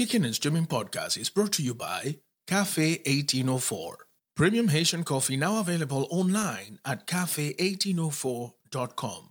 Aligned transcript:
Kicking 0.00 0.24
and 0.24 0.34
Streaming 0.34 0.64
Podcast 0.64 1.18
is 1.18 1.28
brought 1.28 1.52
to 1.52 1.62
you 1.62 1.74
by 1.74 2.16
Kafe 2.46 3.02
1804. 3.04 4.06
Premium 4.34 4.68
Haitian 4.68 5.04
coffee 5.04 5.36
now 5.36 5.60
available 5.60 6.08
online 6.10 6.78
at 6.86 7.06
kafe1804.com. 7.06 9.28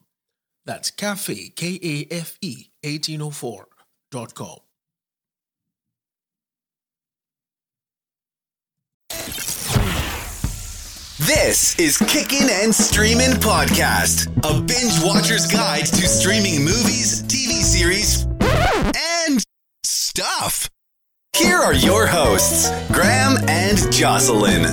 That's 0.68 0.92
cafe, 0.92 1.50
K 1.56 1.80
A 1.82 2.06
F 2.14 2.38
E, 2.42 2.68
1804.com. 2.86 4.58
This 11.18 11.80
is 11.80 11.98
Kicking 11.98 12.48
and 12.48 12.76
Streaming 12.76 13.32
Podcast, 13.42 14.28
a 14.44 14.62
binge 14.62 15.04
watcher's 15.04 15.48
guide 15.48 15.88
to 15.88 16.08
streaming 16.08 16.64
movies, 16.64 17.24
TV 17.24 17.64
series, 17.64 18.28
and 19.26 19.44
stuff. 20.20 20.70
Here 21.32 21.56
are 21.56 21.74
your 21.74 22.06
hosts, 22.06 22.70
Graham 22.92 23.38
and 23.48 23.78
Jocelyn. 23.90 24.64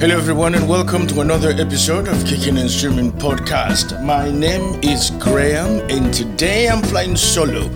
Hello, 0.00 0.16
everyone, 0.16 0.56
and 0.56 0.68
welcome 0.68 1.06
to 1.06 1.20
another 1.20 1.50
episode 1.50 2.08
of 2.08 2.24
Kicking 2.24 2.58
and 2.58 2.68
Streaming 2.68 3.12
Podcast. 3.12 4.02
My 4.02 4.32
name 4.32 4.80
is 4.82 5.10
Graham, 5.10 5.88
and 5.88 6.12
today 6.12 6.68
I'm 6.68 6.82
flying 6.82 7.14
solo. 7.14 7.68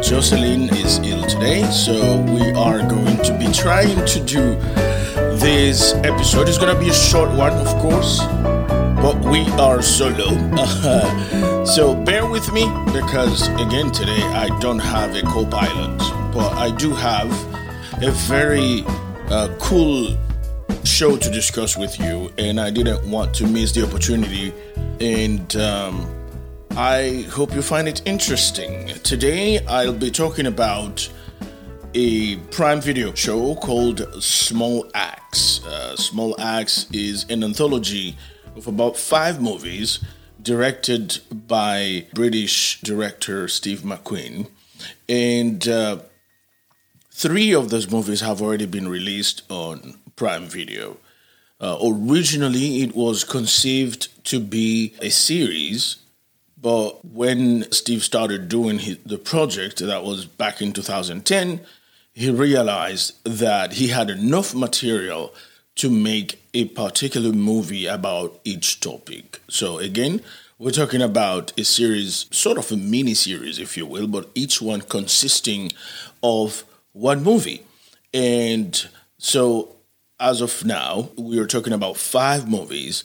Jocelyn 0.00 0.70
is 0.70 0.98
ill 1.00 1.24
today, 1.24 1.62
so 1.70 2.22
we 2.22 2.52
are 2.52 2.78
going 2.88 3.18
to 3.18 3.38
be 3.38 3.52
trying 3.52 4.02
to 4.06 4.20
do 4.24 4.54
this 5.36 5.92
episode. 6.04 6.48
It's 6.48 6.56
going 6.56 6.74
to 6.74 6.80
be 6.80 6.88
a 6.88 6.94
short 6.94 7.30
one, 7.32 7.52
of 7.52 7.68
course, 7.82 8.20
but 9.04 9.18
we 9.26 9.46
are 9.60 9.82
solo. 9.82 10.30
so 11.66 11.94
bear 11.94 12.26
with 12.26 12.50
me 12.52 12.64
because, 12.92 13.48
again, 13.60 13.90
today 13.90 14.22
I 14.22 14.48
don't 14.60 14.78
have 14.78 15.14
a 15.14 15.22
co 15.22 15.44
pilot, 15.44 16.00
but 16.34 16.52
I 16.54 16.72
do 16.72 16.90
have 16.90 17.30
a 18.02 18.10
very 18.10 18.82
uh, 19.30 19.54
cool 19.60 20.18
show 20.82 21.16
to 21.16 21.30
discuss 21.30 21.76
with 21.78 21.98
you, 22.00 22.32
and 22.38 22.60
I 22.60 22.70
didn't 22.70 23.08
want 23.08 23.32
to 23.36 23.46
miss 23.46 23.70
the 23.70 23.86
opportunity. 23.86 24.52
And 25.00 25.54
um, 25.54 26.12
I 26.72 27.24
hope 27.30 27.54
you 27.54 27.62
find 27.62 27.86
it 27.86 28.02
interesting. 28.04 28.88
Today, 29.04 29.64
I'll 29.66 29.92
be 29.92 30.10
talking 30.10 30.46
about 30.46 31.08
a 31.94 32.36
Prime 32.50 32.80
Video 32.80 33.14
show 33.14 33.54
called 33.54 34.04
Small 34.20 34.90
Axe. 34.92 35.64
Uh, 35.64 35.94
Small 35.94 36.34
Axe 36.40 36.88
is 36.92 37.30
an 37.30 37.44
anthology 37.44 38.16
of 38.56 38.66
about 38.66 38.96
five 38.96 39.40
movies 39.40 40.00
directed 40.42 41.20
by 41.32 42.06
British 42.12 42.80
director 42.80 43.46
Steve 43.46 43.82
McQueen. 43.82 44.48
And 45.08 45.68
uh, 45.68 45.98
three 47.24 47.54
of 47.54 47.70
those 47.70 47.90
movies 47.90 48.20
have 48.20 48.42
already 48.42 48.66
been 48.66 48.86
released 48.86 49.44
on 49.48 49.94
Prime 50.14 50.44
Video. 50.44 50.98
Uh, 51.58 51.78
originally, 51.82 52.82
it 52.82 52.94
was 52.94 53.24
conceived 53.24 54.08
to 54.26 54.38
be 54.38 54.92
a 55.00 55.08
series, 55.08 55.96
but 56.60 57.02
when 57.02 57.64
Steve 57.72 58.04
started 58.04 58.50
doing 58.50 58.78
his, 58.78 58.98
the 59.06 59.16
project, 59.16 59.78
that 59.78 60.04
was 60.04 60.26
back 60.26 60.60
in 60.60 60.74
2010, 60.74 61.62
he 62.12 62.30
realized 62.30 63.14
that 63.24 63.72
he 63.72 63.88
had 63.88 64.10
enough 64.10 64.54
material 64.54 65.32
to 65.76 65.88
make 65.88 66.42
a 66.52 66.66
particular 66.66 67.32
movie 67.32 67.86
about 67.86 68.38
each 68.44 68.80
topic. 68.80 69.40
So, 69.48 69.78
again, 69.78 70.20
we're 70.58 70.72
talking 70.72 71.00
about 71.00 71.58
a 71.58 71.64
series, 71.64 72.26
sort 72.30 72.58
of 72.58 72.70
a 72.70 72.76
mini 72.76 73.14
series, 73.14 73.58
if 73.58 73.78
you 73.78 73.86
will, 73.86 74.06
but 74.06 74.28
each 74.34 74.60
one 74.60 74.82
consisting 74.82 75.72
of 76.22 76.64
one 76.94 77.22
movie. 77.22 77.62
And 78.14 78.88
so 79.18 79.74
as 80.18 80.40
of 80.40 80.64
now, 80.64 81.10
we 81.18 81.38
are 81.38 81.46
talking 81.46 81.72
about 81.72 81.96
five 81.96 82.48
movies. 82.48 83.04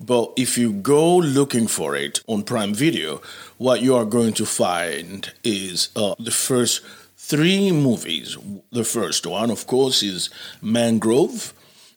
But 0.00 0.32
if 0.36 0.58
you 0.58 0.72
go 0.72 1.16
looking 1.16 1.66
for 1.66 1.96
it 1.96 2.20
on 2.26 2.42
Prime 2.42 2.74
Video, 2.74 3.22
what 3.56 3.80
you 3.80 3.94
are 3.96 4.04
going 4.04 4.34
to 4.34 4.44
find 4.44 5.32
is 5.42 5.88
uh, 5.96 6.14
the 6.18 6.30
first 6.30 6.84
three 7.16 7.72
movies. 7.72 8.36
The 8.70 8.84
first 8.84 9.26
one, 9.26 9.50
of 9.50 9.66
course, 9.66 10.02
is 10.02 10.30
Mangrove, 10.60 11.52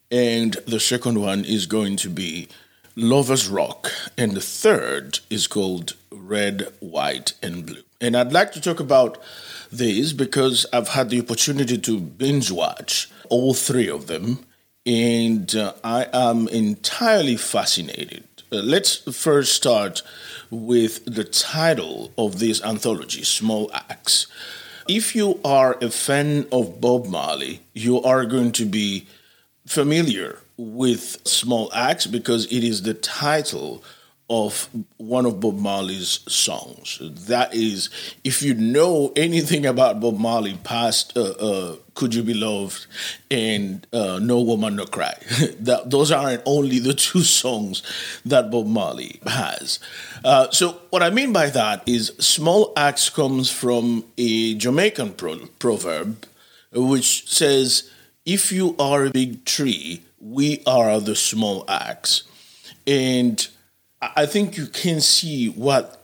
and 0.09 0.53
the 0.67 0.79
second 0.79 1.19
one 1.19 1.43
is 1.43 1.65
going 1.65 1.95
to 1.97 2.09
be 2.09 2.47
Lover's 2.95 3.47
Rock, 3.47 3.91
and 4.17 4.33
the 4.33 4.41
third 4.41 5.19
is 5.29 5.47
called 5.47 5.95
Red, 6.11 6.67
White, 6.79 7.33
and 7.41 7.65
Blue. 7.65 7.83
And 7.99 8.15
I'd 8.17 8.33
like 8.33 8.51
to 8.53 8.61
talk 8.61 8.79
about 8.79 9.17
these 9.71 10.13
because 10.13 10.65
I've 10.73 10.89
had 10.89 11.09
the 11.09 11.21
opportunity 11.21 11.77
to 11.77 11.99
binge 11.99 12.51
watch 12.51 13.09
all 13.29 13.53
three 13.53 13.89
of 13.89 14.07
them 14.07 14.45
and 14.85 15.53
uh, 15.55 15.73
I 15.83 16.07
am 16.11 16.47
entirely 16.47 17.37
fascinated. 17.37 18.23
Uh, 18.51 18.57
let's 18.57 18.97
first 19.17 19.53
start 19.53 20.01
with 20.49 21.05
the 21.05 21.23
title 21.23 22.11
of 22.17 22.39
this 22.39 22.61
anthology, 22.63 23.23
Small 23.23 23.71
Axe. 23.73 24.27
If 24.87 25.15
you 25.15 25.39
are 25.45 25.77
a 25.81 25.89
fan 25.89 26.47
of 26.51 26.81
Bob 26.81 27.05
Marley, 27.07 27.61
you 27.73 28.01
are 28.01 28.25
going 28.25 28.51
to 28.53 28.65
be 28.65 29.07
familiar 29.67 30.39
with 30.57 31.25
Small 31.25 31.71
Axe 31.73 32.07
because 32.07 32.45
it 32.47 32.63
is 32.63 32.81
the 32.81 32.95
title 32.95 33.83
of 34.31 34.69
one 34.95 35.25
of 35.25 35.41
Bob 35.41 35.59
Marley's 35.59 36.21
songs. 36.31 36.99
That 37.01 37.53
is, 37.53 37.89
if 38.23 38.41
you 38.41 38.53
know 38.53 39.11
anything 39.17 39.65
about 39.65 39.99
Bob 39.99 40.17
Marley 40.17 40.57
past 40.63 41.17
uh, 41.17 41.31
uh, 41.31 41.75
Could 41.95 42.15
You 42.15 42.23
Be 42.23 42.33
Loved 42.33 42.87
and 43.29 43.85
uh, 43.91 44.19
No 44.21 44.39
Woman 44.39 44.77
No 44.77 44.85
Cry, 44.85 45.13
that, 45.59 45.89
those 45.89 46.13
aren't 46.13 46.41
only 46.45 46.79
the 46.79 46.93
two 46.93 47.23
songs 47.23 47.83
that 48.25 48.49
Bob 48.49 48.67
Marley 48.67 49.19
has. 49.27 49.79
Uh, 50.23 50.49
so, 50.49 50.79
what 50.91 51.03
I 51.03 51.09
mean 51.09 51.33
by 51.33 51.47
that 51.47 51.83
is 51.85 52.13
small 52.19 52.71
axe 52.77 53.09
comes 53.09 53.51
from 53.51 54.05
a 54.17 54.55
Jamaican 54.55 55.15
pro- 55.15 55.47
proverb 55.59 56.25
which 56.71 57.29
says, 57.29 57.91
If 58.25 58.53
you 58.53 58.77
are 58.79 59.07
a 59.07 59.11
big 59.11 59.43
tree, 59.43 60.03
we 60.21 60.63
are 60.65 61.01
the 61.01 61.17
small 61.17 61.65
axe. 61.67 62.23
And 62.87 63.45
I 64.01 64.25
think 64.25 64.57
you 64.57 64.67
can 64.67 64.99
see 65.01 65.49
what 65.49 65.97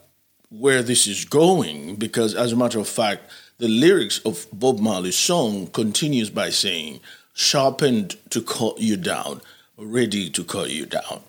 where 0.50 0.82
this 0.82 1.08
is 1.08 1.26
going 1.26 1.96
because, 1.96 2.34
as 2.34 2.54
a 2.54 2.56
matter 2.56 2.80
of 2.80 2.88
fact, 2.88 3.30
the 3.58 3.68
lyrics 3.68 4.20
of 4.20 4.46
Bob 4.54 4.80
Marley's 4.80 5.18
song 5.18 5.68
continues 5.68 6.30
by 6.30 6.52
saying, 6.52 7.00
"Sharpened 7.34 8.16
to 8.30 8.42
cut 8.42 8.80
you 8.80 8.98
down, 8.98 9.42
ready 9.78 10.30
to 10.30 10.44
cut 10.44 10.70
you 10.70 10.86
down," 10.86 11.22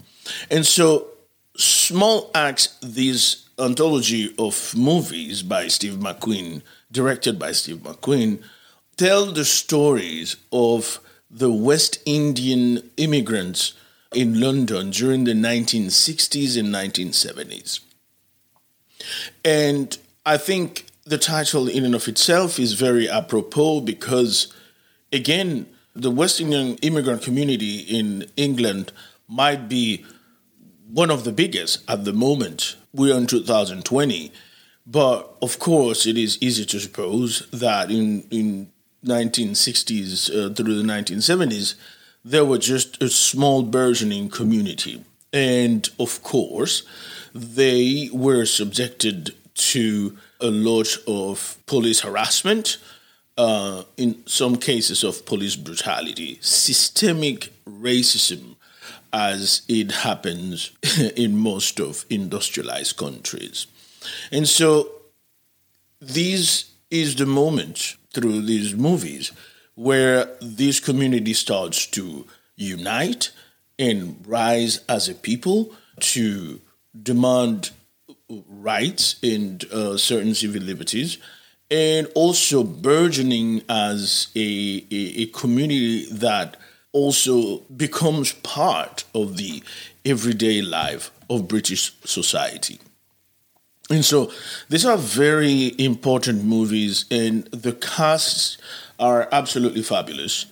and 0.51 0.67
so 0.67 1.09
Small 1.57 2.31
Axe, 2.35 2.69
this 2.81 3.49
anthology 3.59 4.33
of 4.39 4.77
movies 4.77 5.43
by 5.43 5.67
Steve 5.67 5.95
McQueen, 5.95 6.63
directed 6.93 7.37
by 7.37 7.51
Steve 7.51 7.79
McQueen, 7.79 8.39
tell 8.97 9.27
the 9.27 9.45
stories 9.45 10.37
of 10.53 11.01
the 11.29 11.51
West 11.51 11.99
Indian 12.07 12.89
immigrants 12.97 13.73
in 14.13 14.41
London 14.41 14.91
during 14.91 15.25
the 15.25 15.33
1960s 15.33 16.59
and 16.59 16.69
1970s. 16.75 17.81
And 19.45 19.97
I 20.25 20.37
think 20.37 20.87
the 21.05 21.19
title, 21.19 21.69
in 21.69 21.85
and 21.85 21.95
of 21.95 22.09
itself, 22.09 22.59
is 22.59 22.73
very 22.75 23.09
apropos 23.09 23.81
because, 23.81 24.53
again, 25.13 25.67
the 25.95 26.11
West 26.11 26.41
Indian 26.41 26.77
immigrant 26.77 27.23
community 27.23 27.79
in 27.81 28.27
England 28.37 28.93
might 29.27 29.69
be 29.69 30.05
one 30.91 31.11
of 31.11 31.25
the 31.25 31.33
biggest 31.33 31.83
at 31.89 32.05
the 32.05 32.13
moment. 32.13 32.77
We're 32.93 33.17
in 33.17 33.27
2020. 33.27 34.33
But 34.87 35.37
of 35.43 35.59
course, 35.59 36.07
it 36.07 36.17
is 36.17 36.39
easy 36.41 36.65
to 36.65 36.81
suppose 36.81 37.47
that 37.53 37.91
in, 37.91 38.23
in 38.31 38.71
1960s 39.05 40.31
uh, 40.31 40.55
through 40.55 40.75
the 40.75 40.83
1970s, 40.83 41.75
there 42.31 42.45
were 42.45 42.59
just 42.59 43.03
a 43.03 43.09
small 43.09 43.63
burgeoning 43.63 44.29
community. 44.29 45.03
And 45.33 45.89
of 45.99 46.23
course, 46.23 46.83
they 47.35 48.11
were 48.13 48.45
subjected 48.45 49.35
to 49.73 50.17
a 50.41 50.51
lot 50.51 50.89
of 51.07 51.57
police 51.67 52.01
harassment, 52.01 52.77
uh, 53.39 53.85
in 53.97 54.27
some 54.27 54.57
cases 54.57 55.05
of 55.05 55.25
police 55.25 55.57
brutality, 55.57 56.39
systemic 56.41 57.53
racism, 57.67 58.57
as 59.13 59.63
it 59.69 59.91
happens 59.91 60.73
in 61.17 61.35
most 61.37 61.81
of 61.81 62.05
industrialized 62.11 62.97
countries. 62.97 63.67
And 64.31 64.47
so, 64.47 64.91
this 66.01 66.71
is 66.91 67.17
the 67.17 67.27
moment 67.27 67.97
through 68.13 68.43
these 68.43 68.75
movies 68.75 69.33
where 69.79 70.29
this 70.41 70.81
community 70.81 71.33
starts 71.33 71.87
to 71.87 72.27
unite 72.57 73.31
and 73.79 74.21
rise 74.27 74.81
as 74.89 75.09
a 75.09 75.15
people 75.15 75.73
to 76.01 76.61
demand 77.01 77.71
rights 78.49 79.21
and 79.23 79.65
uh, 79.73 79.97
certain 79.97 80.35
civil 80.35 80.61
liberties 80.61 81.19
and 81.71 82.09
also 82.17 82.65
burgeoning 82.65 83.63
as 83.69 84.29
a, 84.35 84.85
a, 84.91 85.23
a 85.23 85.27
community 85.27 86.07
that 86.11 86.57
also 86.91 87.59
becomes 87.77 88.33
part 88.33 89.05
of 89.15 89.37
the 89.37 89.63
everyday 90.05 90.61
life 90.61 91.13
of 91.31 91.47
British 91.47 91.95
society. 92.05 92.81
And 93.91 94.05
so 94.05 94.31
these 94.69 94.85
are 94.85 94.99
very 94.99 95.75
important 95.79 96.45
movies, 96.45 97.07
and 97.11 97.45
the 97.47 97.73
casts 97.73 98.59
are 98.99 99.29
absolutely 99.33 99.83
fabulous. 99.83 100.47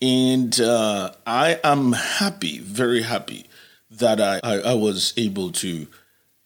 And 0.00 0.60
uh, 0.60 1.12
I 1.26 1.58
am 1.64 1.92
happy, 1.92 2.60
very 2.60 3.02
happy, 3.02 3.46
that 3.90 4.20
I, 4.20 4.40
I, 4.44 4.58
I 4.58 4.74
was 4.74 5.14
able 5.16 5.50
to 5.52 5.86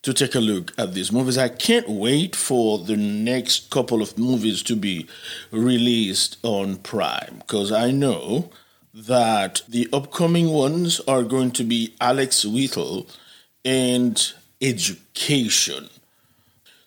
to 0.02 0.14
take 0.14 0.34
a 0.34 0.40
look 0.40 0.72
at 0.78 0.94
these 0.94 1.12
movies. 1.12 1.36
I 1.36 1.48
can't 1.48 1.86
wait 1.86 2.34
for 2.34 2.78
the 2.78 2.96
next 2.96 3.68
couple 3.68 4.00
of 4.00 4.16
movies 4.16 4.62
to 4.62 4.74
be 4.74 5.06
released 5.50 6.38
on 6.42 6.76
Prime 6.76 7.36
because 7.40 7.70
I 7.70 7.90
know 7.90 8.50
that 8.94 9.60
the 9.68 9.88
upcoming 9.92 10.48
ones 10.48 11.00
are 11.00 11.22
going 11.22 11.50
to 11.52 11.64
be 11.64 11.94
Alex 12.00 12.44
Wheatle 12.46 13.14
and 13.62 14.32
Education. 14.62 15.90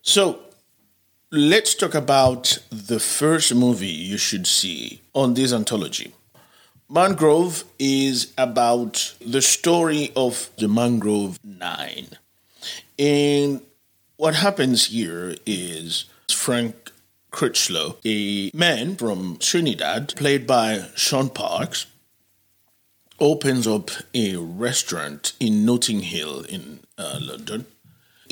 So 0.05 0.39
let's 1.31 1.73
talk 1.75 1.95
about 1.95 2.57
the 2.69 2.99
first 2.99 3.55
movie 3.55 3.87
you 3.87 4.17
should 4.17 4.45
see 4.45 4.99
on 5.13 5.33
this 5.33 5.53
anthology. 5.53 6.11
Mangrove 6.89 7.63
is 7.79 8.33
about 8.37 9.15
the 9.25 9.41
story 9.41 10.11
of 10.13 10.49
the 10.57 10.67
Mangrove 10.67 11.39
Nine. 11.41 12.07
And 12.99 13.61
what 14.17 14.35
happens 14.35 14.87
here 14.87 15.37
is 15.45 16.03
Frank 16.29 16.91
Critchlow, 17.31 17.95
a 18.03 18.51
man 18.53 18.97
from 18.97 19.37
Trinidad, 19.39 20.17
played 20.17 20.45
by 20.45 20.83
Shaun 20.95 21.29
Parkes, 21.29 21.85
opens 23.21 23.65
up 23.65 23.89
a 24.13 24.35
restaurant 24.35 25.31
in 25.39 25.65
Notting 25.65 26.01
Hill 26.01 26.41
in 26.41 26.81
uh, 26.97 27.19
London 27.21 27.67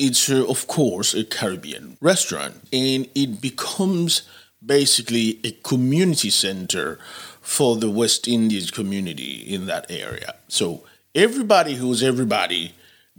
it's, 0.02 0.28
of 0.28 0.66
course, 0.66 1.14
a 1.14 1.24
Caribbean 1.24 1.96
restaurant, 2.00 2.56
and 2.72 3.08
it 3.14 3.40
becomes 3.40 4.22
basically 4.64 5.38
a 5.44 5.52
community 5.62 6.28
center 6.28 6.98
for 7.40 7.76
the 7.76 7.88
West 7.88 8.26
Indies 8.26 8.72
community 8.72 9.34
in 9.54 9.66
that 9.66 9.86
area. 9.88 10.34
So 10.48 10.82
everybody 11.14 11.74
who's 11.74 12.02
everybody 12.02 12.74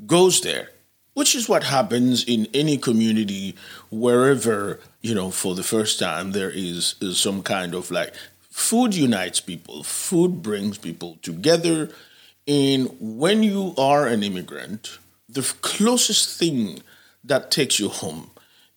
goes 0.06 0.42
there, 0.42 0.72
which 1.14 1.36
is 1.36 1.48
what 1.48 1.64
happens 1.64 2.26
in 2.26 2.48
any 2.54 2.78
community 2.78 3.56
wherever, 3.90 4.82
you 5.02 5.16
know, 5.16 5.32
for 5.32 5.56
the 5.56 5.64
first 5.64 6.00
time 6.00 6.34
there 6.34 6.52
is, 6.52 6.96
is 7.00 7.18
some 7.18 7.44
kind 7.44 7.74
of 7.74 7.92
like 7.92 8.14
food 8.50 8.94
unites 8.94 9.40
people, 9.40 9.84
food 9.84 10.42
brings 10.42 10.78
people 10.78 11.18
together. 11.22 11.90
And 12.46 12.90
when 13.00 13.42
you 13.42 13.74
are 13.78 14.06
an 14.06 14.22
immigrant, 14.22 14.98
the 15.34 15.42
closest 15.62 16.38
thing 16.38 16.82
that 17.24 17.52
takes 17.52 17.80
you 17.80 17.90
home 17.90 18.30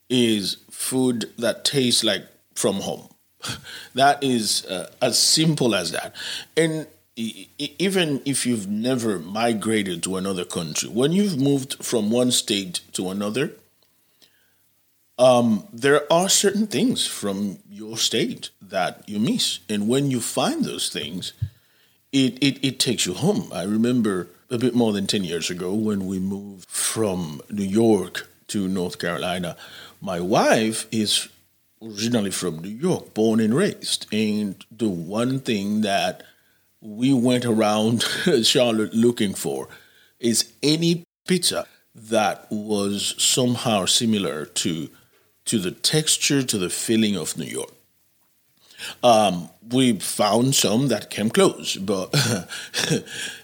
is 0.09 0.59
food 0.71 1.31
that 1.39 1.65
tastes 1.65 2.03
like 2.03 2.27
from 2.55 2.77
home. 2.77 3.09
that 3.95 4.23
is 4.23 4.65
uh, 4.67 4.91
as 5.03 5.19
simple 5.19 5.75
as 5.75 5.93
that. 5.93 6.15
And 6.57 6.87
even 7.17 8.21
if 8.27 8.45
you've 8.45 8.69
never 8.69 9.19
migrated 9.19 10.03
to 10.03 10.17
another 10.17 10.45
country, 10.45 10.89
when 10.89 11.13
you've 11.13 11.41
moved 11.41 11.83
from 11.83 12.11
one 12.11 12.31
state 12.31 12.81
to 12.93 13.09
another, 13.11 13.53
um, 15.19 15.67
there 15.73 16.11
are 16.13 16.29
certain 16.29 16.67
things 16.67 17.07
from 17.07 17.59
your 17.71 17.97
state 17.97 18.51
that 18.61 19.09
you 19.09 19.19
miss. 19.19 19.61
And 19.69 19.89
when 19.89 20.11
you 20.11 20.21
find 20.21 20.65
those 20.65 20.91
things, 20.91 21.33
it, 22.13 22.43
it, 22.43 22.63
it 22.67 22.79
takes 22.79 23.07
you 23.07 23.15
home. 23.15 23.49
I 23.51 23.63
remember 23.63 24.29
a 24.51 24.59
bit 24.59 24.75
more 24.75 24.93
than 24.93 25.07
10 25.07 25.25
years 25.25 25.51
ago 25.51 25.75
when 25.75 26.07
we 26.07 26.19
moved 26.19 26.69
from 26.69 27.41
New 27.51 27.65
York 27.65 28.29
to 28.49 28.69
North 28.69 28.99
Carolina. 28.99 29.57
My 30.01 30.21
wife 30.21 30.87
is 30.93 31.29
originally 31.83 32.31
from 32.31 32.61
New 32.61 32.69
York, 32.69 33.15
born 33.15 33.41
and 33.41 33.55
raised. 33.55 34.07
And 34.13 34.65
the 34.71 34.89
one 34.89 35.41
thing 35.41 35.81
that 35.83 36.23
we 36.81 37.13
went 37.13 37.45
around 37.45 38.03
Charlotte 38.43 38.95
looking 38.95 39.35
for 39.35 39.69
is 40.21 40.53
any 40.63 41.05
pizza 41.27 41.67
that 41.95 42.47
was 42.51 43.15
somehow 43.19 43.87
similar 43.87 44.45
to 44.45 44.91
to 45.47 45.61
the 45.61 45.71
texture, 45.71 46.43
to 46.43 46.59
the 46.59 46.69
feeling 46.69 47.17
of 47.17 47.39
New 47.39 47.45
York. 47.45 47.73
Um, 49.03 49.51
we 49.71 49.99
found 49.99 50.55
some 50.55 50.89
that 50.89 51.11
came 51.11 51.31
close, 51.31 51.77
but 51.77 52.11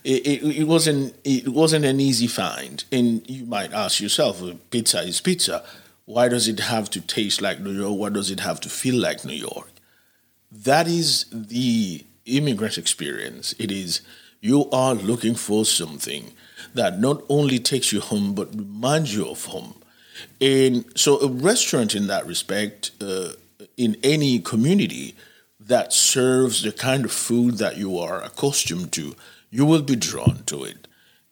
it, 0.05 0.27
it, 0.27 0.59
it, 0.59 0.65
wasn't 0.65 1.17
it 1.25 1.49
wasn't 1.49 1.85
an 1.85 2.00
easy 2.00 2.27
find. 2.27 2.85
And 2.93 3.29
you 3.29 3.44
might 3.44 3.73
ask 3.73 4.00
yourself, 4.00 4.43
pizza 4.71 5.03
is 5.03 5.21
pizza. 5.21 5.65
Why 6.05 6.29
does 6.29 6.49
it 6.49 6.61
have 6.61 6.91
to 6.91 7.00
taste 7.00 7.41
like 7.41 7.61
New 7.61 7.73
York? 7.73 7.99
Why 7.99 8.09
does 8.11 8.31
it 8.31 8.41
have 8.41 8.61
to 8.61 8.69
feel 8.69 8.97
like 8.97 9.25
New 9.25 9.35
York? 9.35 9.71
That 10.50 10.87
is 10.87 11.27
the 11.33 12.05
immigrant 12.27 12.79
experience. 12.79 13.55
It 13.59 13.73
is 13.73 14.03
you 14.41 14.69
are 14.71 14.95
looking 14.95 15.35
for 15.35 15.65
something 15.65 16.33
that 16.75 17.00
not 17.00 17.23
only 17.29 17.59
takes 17.59 17.93
you 17.93 18.00
home 18.00 18.35
but 18.35 18.55
reminds 18.55 19.15
you 19.15 19.29
of 19.29 19.45
home. 19.47 19.75
And 20.41 20.85
so, 20.95 21.19
a 21.21 21.29
restaurant 21.29 21.95
in 21.95 22.06
that 22.09 22.27
respect, 22.27 22.91
uh, 23.00 23.31
in 23.77 23.97
any 24.03 24.38
community 24.38 25.17
that 25.73 25.91
serves 25.91 26.63
the 26.63 26.71
kind 26.71 27.07
of 27.07 27.11
food 27.11 27.57
that 27.57 27.79
you 27.79 27.99
are 27.99 28.23
accustomed 28.23 28.93
to, 28.93 29.15
you 29.51 29.65
will 29.65 29.81
be 29.81 29.97
drawn 29.97 30.43
to 30.45 30.65
it. 30.65 30.87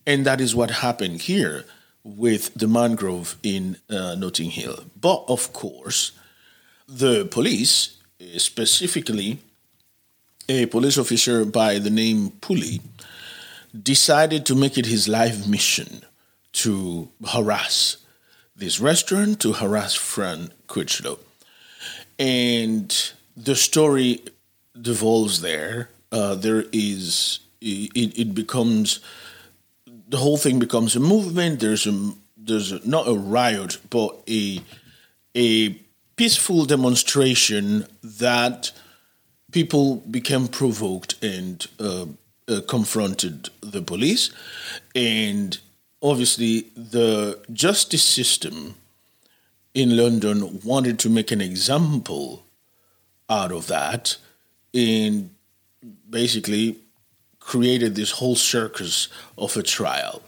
And 0.07 0.25
that 0.25 0.41
is 0.41 0.55
what 0.55 0.71
happened 0.71 1.21
here 1.21 1.67
with 2.03 2.55
the 2.55 2.67
mangrove 2.67 3.37
in 3.43 3.77
uh, 3.91 4.15
Notting 4.15 4.51
Hill. 4.51 4.85
But 4.99 5.25
of 5.29 5.53
course, 5.53 6.13
the 6.89 7.27
police, 7.27 7.99
specifically 8.39 9.41
a 10.49 10.65
police 10.67 10.97
officer 10.97 11.45
by 11.45 11.79
the 11.79 11.91
name 11.91 12.31
Pulley, 12.41 12.81
decided 13.79 14.47
to 14.47 14.55
make 14.55 14.79
it 14.79 14.87
his 14.87 15.07
life 15.07 15.47
mission 15.47 16.03
to 16.53 17.11
harass 17.29 17.99
this 18.57 18.81
restaurant, 18.81 19.39
to 19.41 19.53
harass 19.53 19.95
Frank 19.95 20.53
Critchlow. 20.67 21.19
And 22.19 23.13
the 23.45 23.57
story 23.57 24.21
devolves 24.81 25.41
there. 25.41 25.91
Uh, 26.13 26.35
there 26.35 26.65
is 26.73 27.41
it, 27.61 28.19
it 28.19 28.35
becomes 28.35 29.01
the 30.09 30.17
whole 30.17 30.37
thing 30.37 30.59
becomes 30.59 30.97
a 30.97 31.01
movement. 31.01 31.61
There's 31.61 31.87
a 31.87 32.13
there's 32.37 32.73
a, 32.73 32.87
not 32.89 33.09
a 33.09 33.15
riot, 33.15 33.79
but 33.91 34.23
a 34.29 34.61
a 35.35 35.71
peaceful 36.17 36.65
demonstration 36.65 37.87
that 38.03 38.73
people 39.53 39.97
became 39.97 40.49
provoked 40.49 41.23
and 41.23 41.67
uh, 41.79 42.07
uh, 42.49 42.61
confronted 42.69 43.49
the 43.61 43.83
police, 43.83 44.31
and 44.95 45.59
obviously 46.03 46.67
the 46.77 47.39
justice 47.53 48.03
system 48.03 48.75
in 49.75 49.97
London 49.97 50.61
wanted 50.65 50.99
to 50.99 51.09
make 51.09 51.31
an 51.31 51.41
example 51.41 52.45
out 53.31 53.53
of 53.53 53.69
that 53.69 54.17
and 54.75 55.31
basically 56.09 56.77
created 57.39 57.95
this 57.95 58.11
whole 58.13 58.37
circus 58.37 59.09
of 59.39 59.57
a 59.57 59.63
trial. 59.63 60.23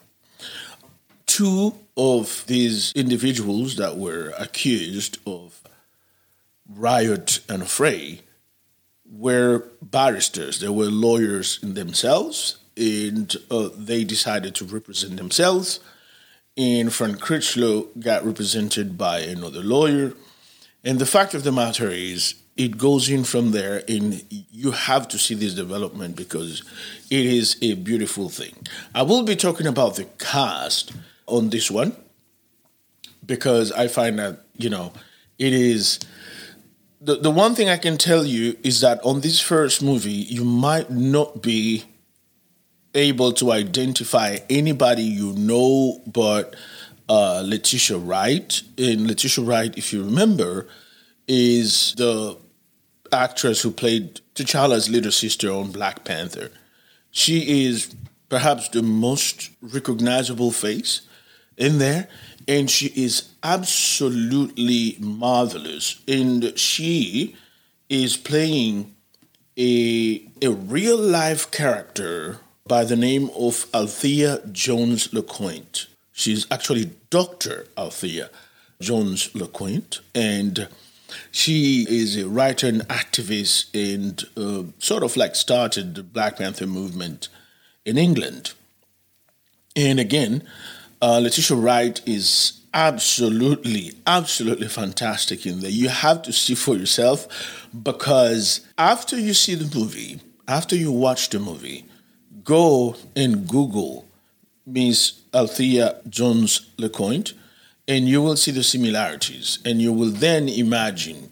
Two 1.27 1.75
of 1.97 2.45
these 2.47 2.93
individuals 2.95 3.77
that 3.77 3.97
were 3.99 4.33
accused 4.39 5.19
of 5.27 5.61
riot 6.75 7.41
and 7.49 7.69
fray 7.69 8.21
were 9.11 9.65
barristers, 9.83 10.61
they 10.61 10.69
were 10.69 10.87
lawyers 10.87 11.59
in 11.63 11.75
themselves, 11.75 12.57
and 12.77 13.37
uh, 13.51 13.69
they 13.77 14.05
decided 14.05 14.55
to 14.55 14.65
represent 14.65 15.17
themselves 15.19 15.81
and 16.57 16.93
Frank 16.93 17.21
Critchlow 17.21 17.89
got 17.99 18.25
represented 18.25 18.99
by 18.99 19.21
another 19.21 19.63
lawyer. 19.63 20.13
And 20.85 20.99
the 20.99 21.07
fact 21.07 21.35
of 21.35 21.45
the 21.45 21.53
matter 21.53 21.89
is, 21.89 22.35
it 22.57 22.77
goes 22.77 23.09
in 23.09 23.25
from 23.25 23.53
there, 23.53 23.83
and 23.89 24.23
you 24.29 24.73
have 24.73 25.09
to 25.09 25.19
see 25.19 25.35
this 25.35 25.55
development 25.55 26.17
because 26.17 26.63
it 27.11 27.27
is 27.27 27.57
a 27.63 27.75
beautiful 27.75 28.29
thing. 28.29 28.55
I 28.95 29.03
will 29.03 29.23
be 29.23 29.37
talking 29.37 29.67
about 29.67 29.97
the 29.97 30.05
cast 30.19 30.93
on 31.27 31.51
this 31.51 31.71
one 31.71 31.97
because 33.25 33.73
I 33.73 33.89
find 33.89 34.19
that, 34.19 34.41
you 34.57 34.71
know, 34.71 34.93
it 35.39 35.53
is. 35.53 36.01
The, 37.01 37.17
the 37.17 37.31
one 37.33 37.57
thing 37.57 37.69
I 37.69 37.79
can 37.79 37.99
tell 37.99 38.25
you 38.25 38.57
is 38.63 38.81
that 38.81 39.01
on 39.03 39.23
this 39.23 39.41
first 39.41 39.83
movie, 39.83 40.13
you 40.13 40.45
might 40.45 40.89
not 40.91 41.43
be 41.43 41.85
able 42.95 43.33
to 43.33 43.51
identify 43.51 44.39
anybody 44.51 45.03
you 45.03 45.33
know 45.33 46.01
but 46.07 46.55
uh, 47.09 47.43
Letitia 47.45 47.99
Wright. 47.99 48.63
And 48.79 49.07
Letitia 49.07 49.45
Wright, 49.45 49.77
if 49.77 49.93
you 49.93 50.05
remember, 50.05 50.69
is 51.29 51.95
the 51.97 52.37
actress 53.13 53.63
who 53.63 53.71
played 53.71 54.21
T'Challa's 54.35 54.89
little 54.89 55.13
sister 55.13 55.51
on 55.51 55.71
Black 55.71 56.05
Panther. 56.05 56.51
She 57.11 57.67
is 57.67 57.95
perhaps 58.29 58.69
the 58.71 58.83
most 58.83 59.51
recognizable 59.61 60.51
face 60.51 61.03
in 61.57 61.79
there, 61.79 62.09
and 62.49 62.71
she 62.71 62.87
is 62.89 63.29
absolutely 63.43 64.97
marvelous. 64.99 66.01
And 66.09 66.59
she 66.59 67.37
is 67.89 68.17
playing 68.17 68.95
a, 69.59 70.27
a 70.41 70.49
real 70.51 70.97
life 70.97 71.51
character 71.51 72.39
by 72.67 72.85
the 72.85 72.97
name 72.97 73.31
of 73.37 73.67
Althea 73.75 74.41
Jones 74.51 75.13
LeCointe. 75.13 75.87
She's 76.13 76.47
actually 76.51 76.93
Dr. 77.11 77.67
Althea 77.77 78.31
Jones 78.81 79.35
LeCointe, 79.35 80.01
and 80.15 80.69
she 81.31 81.87
is 81.89 82.17
a 82.17 82.29
writer 82.29 82.67
and 82.67 82.83
activist 82.89 83.67
and 83.75 84.25
uh, 84.37 84.71
sort 84.79 85.03
of 85.03 85.17
like 85.17 85.35
started 85.35 85.95
the 85.95 86.03
Black 86.03 86.39
Panther 86.39 86.67
movement 86.67 87.29
in 87.85 87.99
England. 87.99 88.53
And 89.75 89.99
again, 89.99 90.43
uh, 91.01 91.19
Letitia 91.19 91.57
Wright 91.57 92.01
is 92.07 92.61
absolutely, 92.75 93.93
absolutely 94.07 94.69
fantastic 94.69 95.47
in 95.47 95.61
there. 95.61 95.71
You 95.71 95.89
have 95.89 96.23
to 96.23 96.33
see 96.33 96.55
for 96.55 96.77
yourself 96.77 97.69
because 97.83 98.67
after 98.79 99.19
you 99.19 99.35
see 99.35 99.55
the 99.55 99.79
movie, 99.79 100.21
after 100.49 100.77
you 100.77 100.93
watch 100.93 101.31
the 101.31 101.39
movie, 101.39 101.85
go 102.45 102.97
and 103.15 103.47
Google 103.47 104.07
Miss 104.67 105.21
Althea 105.35 106.01
Jones 106.09 106.71
LeCointe 106.79 107.35
and 107.93 108.09
you 108.09 108.23
will 108.23 108.37
see 108.37 108.51
the 108.51 108.63
similarities, 108.63 109.59
and 109.67 109.83
you 109.83 109.93
will 109.93 110.09
then 110.09 110.49
imagine 110.49 111.31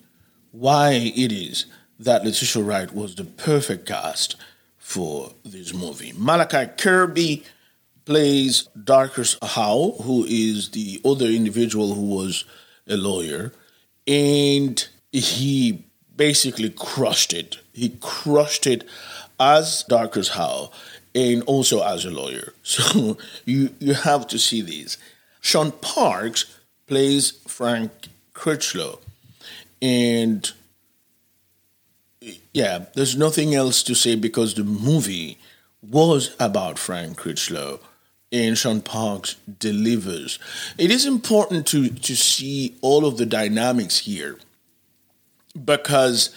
why 0.53 0.91
it 0.93 1.33
is 1.33 1.65
that 1.99 2.23
Letitia 2.23 2.63
Wright 2.63 2.95
was 2.95 3.15
the 3.15 3.25
perfect 3.25 3.87
cast 3.87 4.37
for 4.77 5.33
this 5.43 5.73
movie. 5.73 6.13
Malachi 6.15 6.71
Kirby 6.77 7.45
plays 8.05 8.69
Darcus 8.85 9.39
Howe, 9.43 9.95
who 10.03 10.27
is 10.29 10.73
the 10.73 11.01
other 11.03 11.27
individual 11.27 11.95
who 11.95 12.15
was 12.15 12.45
a 12.87 12.97
lawyer, 12.99 13.53
and 14.07 14.87
he 15.13 15.83
basically 16.15 16.69
crushed 16.69 17.33
it. 17.33 17.59
He 17.73 17.97
crushed 18.01 18.67
it 18.67 18.87
as 19.39 19.83
Darcus 19.89 20.29
Howe 20.29 20.71
and 21.15 21.43
also 21.45 21.83
as 21.83 22.05
a 22.05 22.11
lawyer. 22.11 22.53
So 22.63 23.17
you 23.47 23.71
you 23.79 23.95
have 23.95 24.27
to 24.29 24.39
see 24.39 24.61
these. 24.61 24.99
Shaun 25.41 25.73
Parkes 25.73 26.59
plays 26.87 27.33
Frank 27.47 27.91
Critchlow. 28.35 29.01
And 29.83 30.51
yeah, 32.53 32.87
there's 32.95 33.17
nothing 33.17 33.55
else 33.55 33.83
to 33.85 33.95
say 33.95 34.15
because 34.15 34.55
the 34.55 34.65
movie 34.65 35.39
was 35.83 36.35
about 36.39 36.79
Frank 36.79 37.17
Critchlow 37.17 37.81
and 38.33 38.57
Shaun 38.57 38.81
Parkes 38.81 39.37
delivers. 39.59 40.39
It 40.79 40.91
is 40.91 41.07
important 41.07 41.67
to, 41.69 41.89
to 41.89 42.17
see 42.17 42.77
all 42.81 43.07
of 43.07 43.17
the 43.17 43.27
dynamics 43.27 43.99
here 44.01 44.39
because 45.65 46.35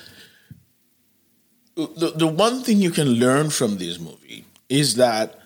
the, 1.76 2.14
the 2.16 2.28
one 2.28 2.62
thing 2.62 2.82
you 2.82 2.92
can 2.92 3.08
learn 3.08 3.50
from 3.50 3.78
this 3.78 4.00
movie 4.00 4.46
is 4.70 4.96
that 4.96 5.40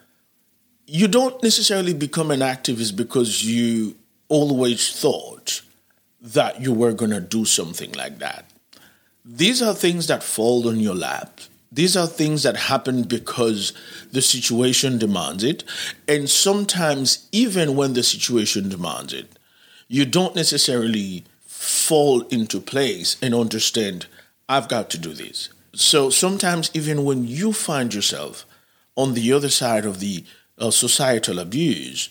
you 0.87 1.09
don't 1.09 1.43
necessarily 1.43 1.93
become 1.93 2.31
an 2.31 2.39
activist 2.39 2.95
because 2.95 3.45
you 3.45 3.95
always 4.29 4.99
thought 4.99 5.61
that 6.21 6.61
you 6.61 6.73
were 6.73 6.93
going 6.93 7.11
to 7.11 7.19
do 7.19 7.43
something 7.43 7.91
like 7.91 8.19
that. 8.19 8.45
These 9.25 9.61
are 9.61 9.73
things 9.73 10.07
that 10.07 10.23
fall 10.23 10.67
on 10.69 10.79
your 10.79 10.95
lap. 10.95 11.41
These 11.69 11.97
are 11.97 12.07
things 12.07 12.43
that 12.43 12.55
happen 12.55 13.03
because 13.03 13.73
the 14.13 14.21
situation 14.21 14.97
demands 14.97 15.43
it. 15.43 15.65
And 16.07 16.29
sometimes, 16.29 17.27
even 17.33 17.75
when 17.75 17.93
the 17.93 18.03
situation 18.03 18.69
demands 18.69 19.11
it, 19.11 19.37
you 19.89 20.05
don't 20.05 20.35
necessarily 20.35 21.25
fall 21.45 22.21
into 22.27 22.61
place 22.61 23.17
and 23.21 23.35
understand, 23.35 24.07
I've 24.47 24.69
got 24.69 24.89
to 24.91 24.97
do 24.97 25.11
this. 25.11 25.49
So 25.73 26.09
sometimes, 26.09 26.71
even 26.73 27.03
when 27.03 27.27
you 27.27 27.51
find 27.51 27.93
yourself 27.93 28.45
on 28.95 29.13
the 29.13 29.33
other 29.33 29.49
side 29.49 29.85
of 29.85 29.99
the 29.99 30.23
uh, 30.57 30.71
societal 30.71 31.39
abuse, 31.39 32.09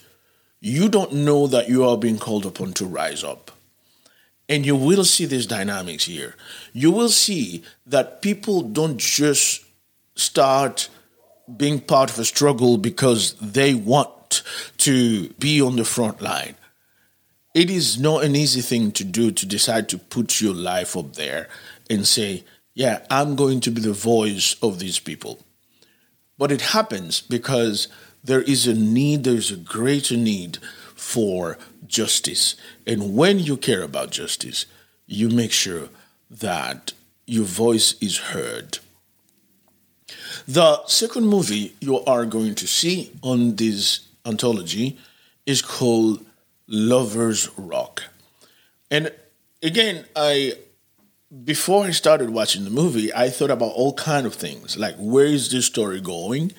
you 0.61 0.89
don't 0.89 1.13
know 1.13 1.47
that 1.47 1.69
you 1.69 1.85
are 1.85 1.97
being 1.97 2.19
called 2.19 2.47
upon 2.47 2.73
to 2.75 2.87
rise 2.87 3.23
up. 3.23 3.51
And 4.49 4.65
you 4.65 4.77
will 4.77 5.05
see 5.05 5.27
these 5.27 5.47
dynamics 5.47 6.05
here. 6.05 6.37
You 6.73 6.93
will 6.93 7.09
see 7.09 7.65
that 7.85 8.23
people 8.23 8.63
don't 8.63 8.99
just 8.99 9.65
start 10.15 10.89
being 11.57 11.81
part 11.81 12.11
of 12.11 12.19
a 12.19 12.25
struggle 12.25 12.79
because 12.79 13.35
they 13.35 13.75
want 13.75 14.43
to 14.79 15.29
be 15.35 15.61
on 15.61 15.77
the 15.77 15.85
front 15.85 16.21
line. 16.21 16.55
It 17.55 17.71
is 17.71 17.99
not 17.99 18.25
an 18.25 18.37
easy 18.37 18.61
thing 18.61 18.93
to 18.93 19.05
do 19.05 19.31
to 19.31 19.47
decide 19.47 19.89
to 19.89 19.99
put 19.99 20.41
your 20.41 20.55
life 20.55 20.97
up 20.97 21.15
there 21.15 21.49
and 21.89 22.07
say, 22.07 22.45
Yeah, 22.75 23.01
I'm 23.11 23.35
going 23.37 23.61
to 23.61 23.71
be 23.71 23.81
the 23.81 23.93
voice 23.93 24.57
of 24.63 24.79
these 24.79 24.99
people. 24.99 25.39
But 26.39 26.53
it 26.53 26.61
happens 26.61 27.21
because 27.21 27.89
there 28.27 28.43
is 28.43 28.67
a 28.67 28.75
need, 28.75 29.25
there's 29.25 29.51
a 29.51 29.57
greater 29.57 30.17
need 30.17 30.59
for 30.95 31.59
justice. 31.87 32.57
And 32.87 33.15
when 33.15 33.39
you 33.39 33.57
care 33.57 33.83
about 33.83 34.11
justice, 34.11 34.67
you 35.07 35.29
make 35.29 35.53
sure 35.53 35.89
that 36.31 36.93
your 37.27 37.45
voice 37.45 37.95
is 38.01 38.19
heard. 38.19 38.79
The 40.47 40.85
second 40.87 41.27
movie 41.27 41.75
you 41.81 42.01
are 42.05 42.27
going 42.27 42.55
to 42.57 42.67
see 42.67 43.13
on 43.23 43.57
this 43.57 44.01
anthology 44.25 44.99
is 45.45 45.63
called 45.63 46.25
Lovers 46.69 47.49
Rock. 47.57 48.05
And 48.91 49.13
again, 49.63 50.05
I 50.15 50.55
before 51.45 51.85
I 51.85 51.91
started 51.91 52.31
watching 52.31 52.65
the 52.65 52.71
movie, 52.71 53.13
I 53.13 53.31
thought 53.31 53.51
about 53.51 53.73
all 53.73 53.93
kind 53.95 54.27
of 54.27 54.35
things, 54.35 54.77
like 54.77 54.97
where 54.97 55.27
is 55.27 55.51
this 55.51 55.67
story 55.67 56.01
going? 56.01 56.53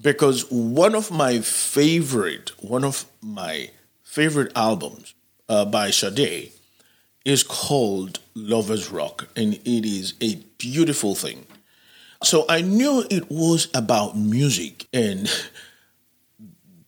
Because 0.00 0.50
one 0.50 0.94
of 0.94 1.10
my 1.10 1.40
favorite 1.40 2.52
one 2.62 2.84
of 2.84 3.04
my 3.22 3.70
favorite 4.02 4.52
albums 4.56 5.14
uh, 5.48 5.64
by 5.64 5.90
Sade 5.90 6.52
is 7.24 7.42
called 7.42 8.20
Lovers 8.34 8.90
Rock, 8.90 9.28
and 9.34 9.54
it 9.54 9.84
is 9.84 10.14
a 10.20 10.36
beautiful 10.58 11.14
thing. 11.14 11.44
So 12.22 12.44
I 12.48 12.60
knew 12.60 13.04
it 13.10 13.30
was 13.30 13.68
about 13.74 14.16
music 14.16 14.86
and 14.92 15.28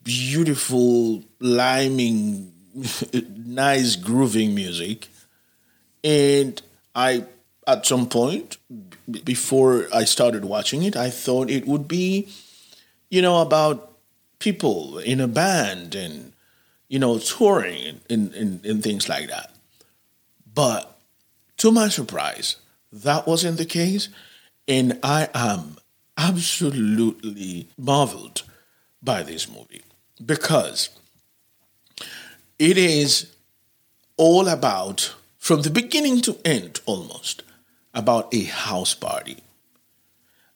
beautiful, 0.05 1.25
liming, 1.41 2.53
nice, 3.37 3.97
grooving 3.97 4.55
music. 4.55 5.09
And 6.05 6.63
I, 6.95 7.25
at 7.67 7.85
some 7.85 8.09
point, 8.09 8.59
before 9.25 9.89
I 9.93 10.05
started 10.05 10.45
watching 10.45 10.83
it, 10.85 10.97
I 10.97 11.11
thought 11.11 11.51
it 11.51 11.67
would 11.67 11.89
be 11.89 12.29
you 13.11 13.23
know, 13.23 13.41
about 13.41 13.93
people 14.39 14.99
in 14.99 15.21
a 15.21 15.29
band 15.29 15.95
and, 15.95 16.33
you 16.89 16.99
know, 16.99 17.19
touring 17.19 18.01
and, 18.09 18.35
and, 18.35 18.65
and 18.65 18.83
things 18.83 19.09
like 19.09 19.29
that. 19.29 19.53
But 20.55 20.99
to 21.59 21.73
my 21.73 21.89
surprise, 21.89 22.57
that 22.93 23.27
wasn't 23.27 23.59
the 23.59 23.65
case. 23.65 24.09
And 24.67 24.99
I 25.03 25.29
am 25.35 25.77
absolutely 26.17 27.69
marveled 27.79 28.43
by 29.03 29.23
this 29.23 29.49
movie 29.49 29.83
because 30.25 30.91
it 32.59 32.77
is 32.77 33.33
all 34.17 34.49
about, 34.49 35.15
from 35.39 35.63
the 35.63 35.71
beginning 35.71 36.21
to 36.23 36.37
end 36.45 36.81
almost, 36.87 37.43
about 37.95 38.33
a 38.35 38.45
house 38.45 38.95
party 38.95 39.39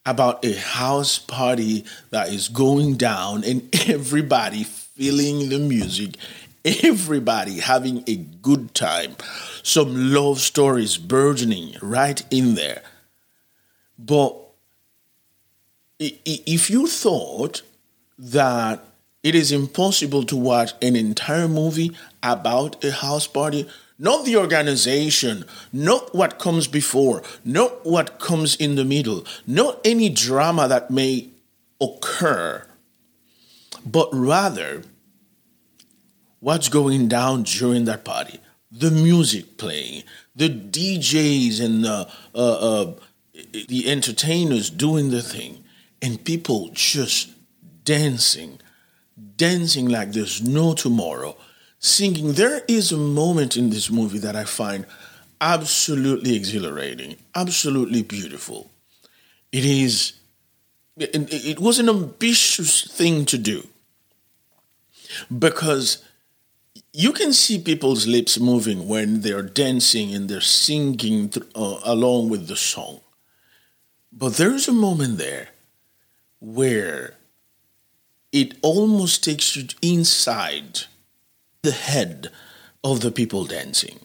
about 0.05 0.45
a 0.45 0.55
house 0.55 1.19
party 1.19 1.85
that 2.11 2.29
is 2.29 2.49
going 2.49 2.97
down 2.97 3.45
and 3.45 3.69
everybody 3.89 4.65
feeling 4.65 5.49
the 5.49 5.59
music, 5.59 6.17
everybody 6.65 7.61
having 7.61 8.03
a 8.07 8.17
good 8.17 8.75
time, 8.75 9.17
some 9.63 10.13
love 10.13 10.41
stories 10.41 10.97
burgeoning 10.97 11.77
right 11.81 12.23
in 12.31 12.55
there. 12.55 12.83
But 13.99 14.37
if 15.99 16.69
you 16.69 16.87
thought 16.89 17.63
that 18.19 18.85
it 19.23 19.37
is 19.37 19.53
impossible 19.53 20.25
to 20.25 20.37
watch 20.37 20.73
an 20.83 20.97
entire 20.97 21.47
movie 21.47 21.97
about 22.25 22.85
a 22.85 22.91
house 22.91 23.29
party, 23.29 23.69
not 24.03 24.25
the 24.25 24.37
organization, 24.37 25.45
not 25.73 26.13
what 26.13 26.41
comes 26.41 26.67
before, 26.67 27.23
not 27.45 27.87
what 27.87 28.19
comes 28.19 28.57
in 28.57 28.75
the 28.75 28.85
middle, 28.85 29.25
not 29.47 29.81
any 29.85 30.09
drama 30.09 30.67
that 30.67 30.91
may 30.91 31.29
occur, 31.81 32.67
but 33.87 34.09
rather 34.13 34.83
what's 36.41 36.69
going 36.69 37.07
down 37.07 37.45
during 37.45 37.85
that 37.85 38.05
party. 38.05 38.41
the 38.75 38.91
music 38.91 39.59
playing, 39.59 40.03
the 40.35 40.49
DJs 40.49 41.61
and 41.61 41.85
the, 41.85 42.09
uh, 42.35 42.39
uh, 42.39 42.95
the 43.69 43.91
entertainers 43.91 44.71
doing 44.71 45.11
the 45.11 45.21
thing, 45.21 45.63
and 46.01 46.25
people 46.25 46.71
just 46.73 47.31
dancing, 47.85 48.59
dancing 49.37 49.89
like 49.89 50.13
there's 50.13 50.41
no 50.43 50.73
tomorrow, 50.73 51.37
singing. 51.83 52.33
There 52.33 52.63
is 52.67 52.93
a 52.93 52.97
moment 52.97 53.57
in 53.57 53.69
this 53.69 53.91
movie 53.91 54.21
that 54.21 54.37
I 54.37 54.45
find 54.45 54.87
absolutely 55.41 56.35
exhilarating, 56.35 57.17
absolutely 57.35 58.03
beautiful. 58.03 58.71
It 59.51 59.67
is, 59.67 60.15
it 60.97 61.59
was 61.59 61.79
an 61.79 61.91
ambitious 61.91 62.85
thing 62.91 63.27
to 63.27 63.37
do 63.37 63.67
because 65.37 66.03
you 66.93 67.13
can 67.13 67.33
see 67.33 67.59
people's 67.59 68.07
lips 68.07 68.39
moving 68.39 68.89
when 68.89 69.21
they're 69.23 69.43
dancing 69.43 70.15
and 70.15 70.29
they're 70.29 70.41
singing 70.41 71.33
uh, 71.55 71.81
along 71.85 72.29
with 72.31 72.47
the 72.47 72.57
song. 72.57 73.01
But 74.13 74.35
there's 74.35 74.69
a 74.69 74.73
moment 74.73 75.19
there 75.19 75.49
where 76.39 77.17
it 78.31 78.55
almost 78.63 79.25
takes 79.25 79.57
you 79.57 79.67
inside 79.83 80.83
the 81.63 81.71
head 81.71 82.29
of 82.83 83.01
the 83.01 83.13
people 83.13 83.45
dancing. 83.45 84.01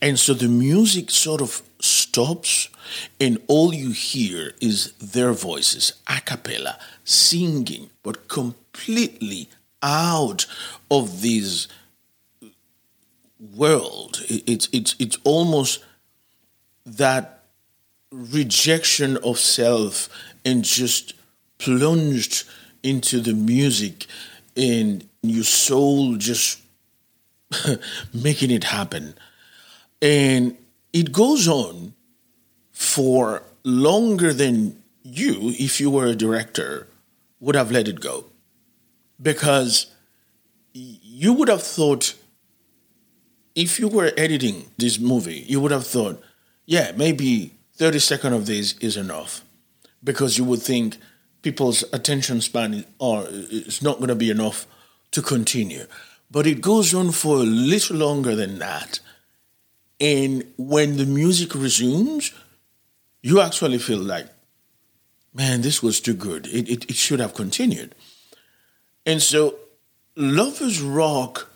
And 0.00 0.18
so 0.18 0.32
the 0.32 0.48
music 0.48 1.10
sort 1.10 1.42
of 1.42 1.62
stops, 1.80 2.70
and 3.20 3.38
all 3.46 3.74
you 3.74 3.90
hear 3.90 4.52
is 4.60 4.92
their 4.92 5.32
voices, 5.32 5.92
a 6.08 6.20
cappella, 6.22 6.78
singing, 7.04 7.90
but 8.02 8.26
completely 8.28 9.50
out 9.82 10.46
of 10.90 11.20
this 11.20 11.68
world. 13.54 14.22
It's 14.28 14.68
it's 14.72 14.96
it's 14.98 15.18
almost 15.24 15.84
that 16.86 17.44
rejection 18.10 19.18
of 19.18 19.38
self 19.38 20.08
and 20.44 20.64
just 20.64 21.12
plunged 21.58 22.48
into 22.82 23.20
the 23.20 23.34
music 23.34 24.06
and 24.56 25.06
your 25.22 25.44
soul 25.44 26.16
just 26.16 26.62
making 28.14 28.50
it 28.50 28.64
happen. 28.64 29.14
And 30.00 30.56
it 30.92 31.12
goes 31.12 31.48
on 31.48 31.94
for 32.72 33.42
longer 33.64 34.32
than 34.32 34.82
you, 35.02 35.54
if 35.58 35.80
you 35.80 35.90
were 35.90 36.06
a 36.06 36.14
director, 36.14 36.86
would 37.40 37.54
have 37.54 37.70
let 37.70 37.88
it 37.88 38.00
go. 38.00 38.26
Because 39.20 39.92
you 40.72 41.32
would 41.32 41.48
have 41.48 41.62
thought, 41.62 42.14
if 43.54 43.80
you 43.80 43.88
were 43.88 44.12
editing 44.16 44.66
this 44.76 44.98
movie, 44.98 45.44
you 45.48 45.60
would 45.60 45.72
have 45.72 45.86
thought, 45.86 46.22
yeah, 46.66 46.92
maybe 46.96 47.54
30 47.74 47.98
seconds 47.98 48.36
of 48.36 48.46
this 48.46 48.74
is 48.78 48.96
enough. 48.96 49.42
Because 50.04 50.38
you 50.38 50.44
would 50.44 50.62
think 50.62 50.98
people's 51.42 51.84
attention 51.92 52.40
span 52.40 52.84
is 53.00 53.82
not 53.82 53.96
going 53.96 54.08
to 54.08 54.14
be 54.14 54.30
enough 54.30 54.66
to 55.10 55.22
continue. 55.22 55.86
But 56.30 56.46
it 56.46 56.60
goes 56.60 56.94
on 56.94 57.12
for 57.12 57.36
a 57.36 57.40
little 57.40 57.96
longer 57.96 58.34
than 58.34 58.58
that. 58.58 59.00
And 60.00 60.44
when 60.56 60.96
the 60.96 61.06
music 61.06 61.54
resumes, 61.54 62.32
you 63.22 63.40
actually 63.40 63.78
feel 63.78 63.98
like, 63.98 64.26
man, 65.34 65.62
this 65.62 65.82
was 65.82 66.00
too 66.00 66.14
good. 66.14 66.46
It, 66.46 66.68
it, 66.68 66.90
it 66.90 66.96
should 66.96 67.20
have 67.20 67.34
continued. 67.34 67.94
And 69.06 69.22
so, 69.22 69.56
Lovers 70.16 70.82
Rock 70.82 71.50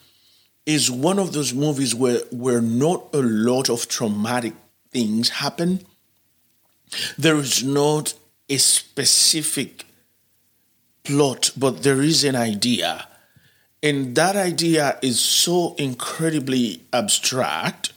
is 0.64 0.90
one 0.90 1.18
of 1.18 1.32
those 1.32 1.52
movies 1.52 1.94
where, 1.94 2.20
where 2.30 2.60
not 2.60 3.08
a 3.12 3.20
lot 3.20 3.68
of 3.68 3.88
traumatic 3.88 4.54
things 4.90 5.28
happen. 5.28 5.84
There 7.18 7.36
is 7.36 7.64
not 7.64 8.14
a 8.48 8.58
specific 8.58 9.84
plot, 11.04 11.50
but 11.56 11.82
there 11.82 12.00
is 12.00 12.24
an 12.24 12.36
idea. 12.36 13.08
And 13.82 14.14
that 14.14 14.36
idea 14.36 14.98
is 15.02 15.18
so 15.18 15.74
incredibly 15.76 16.82
abstract 16.92 17.92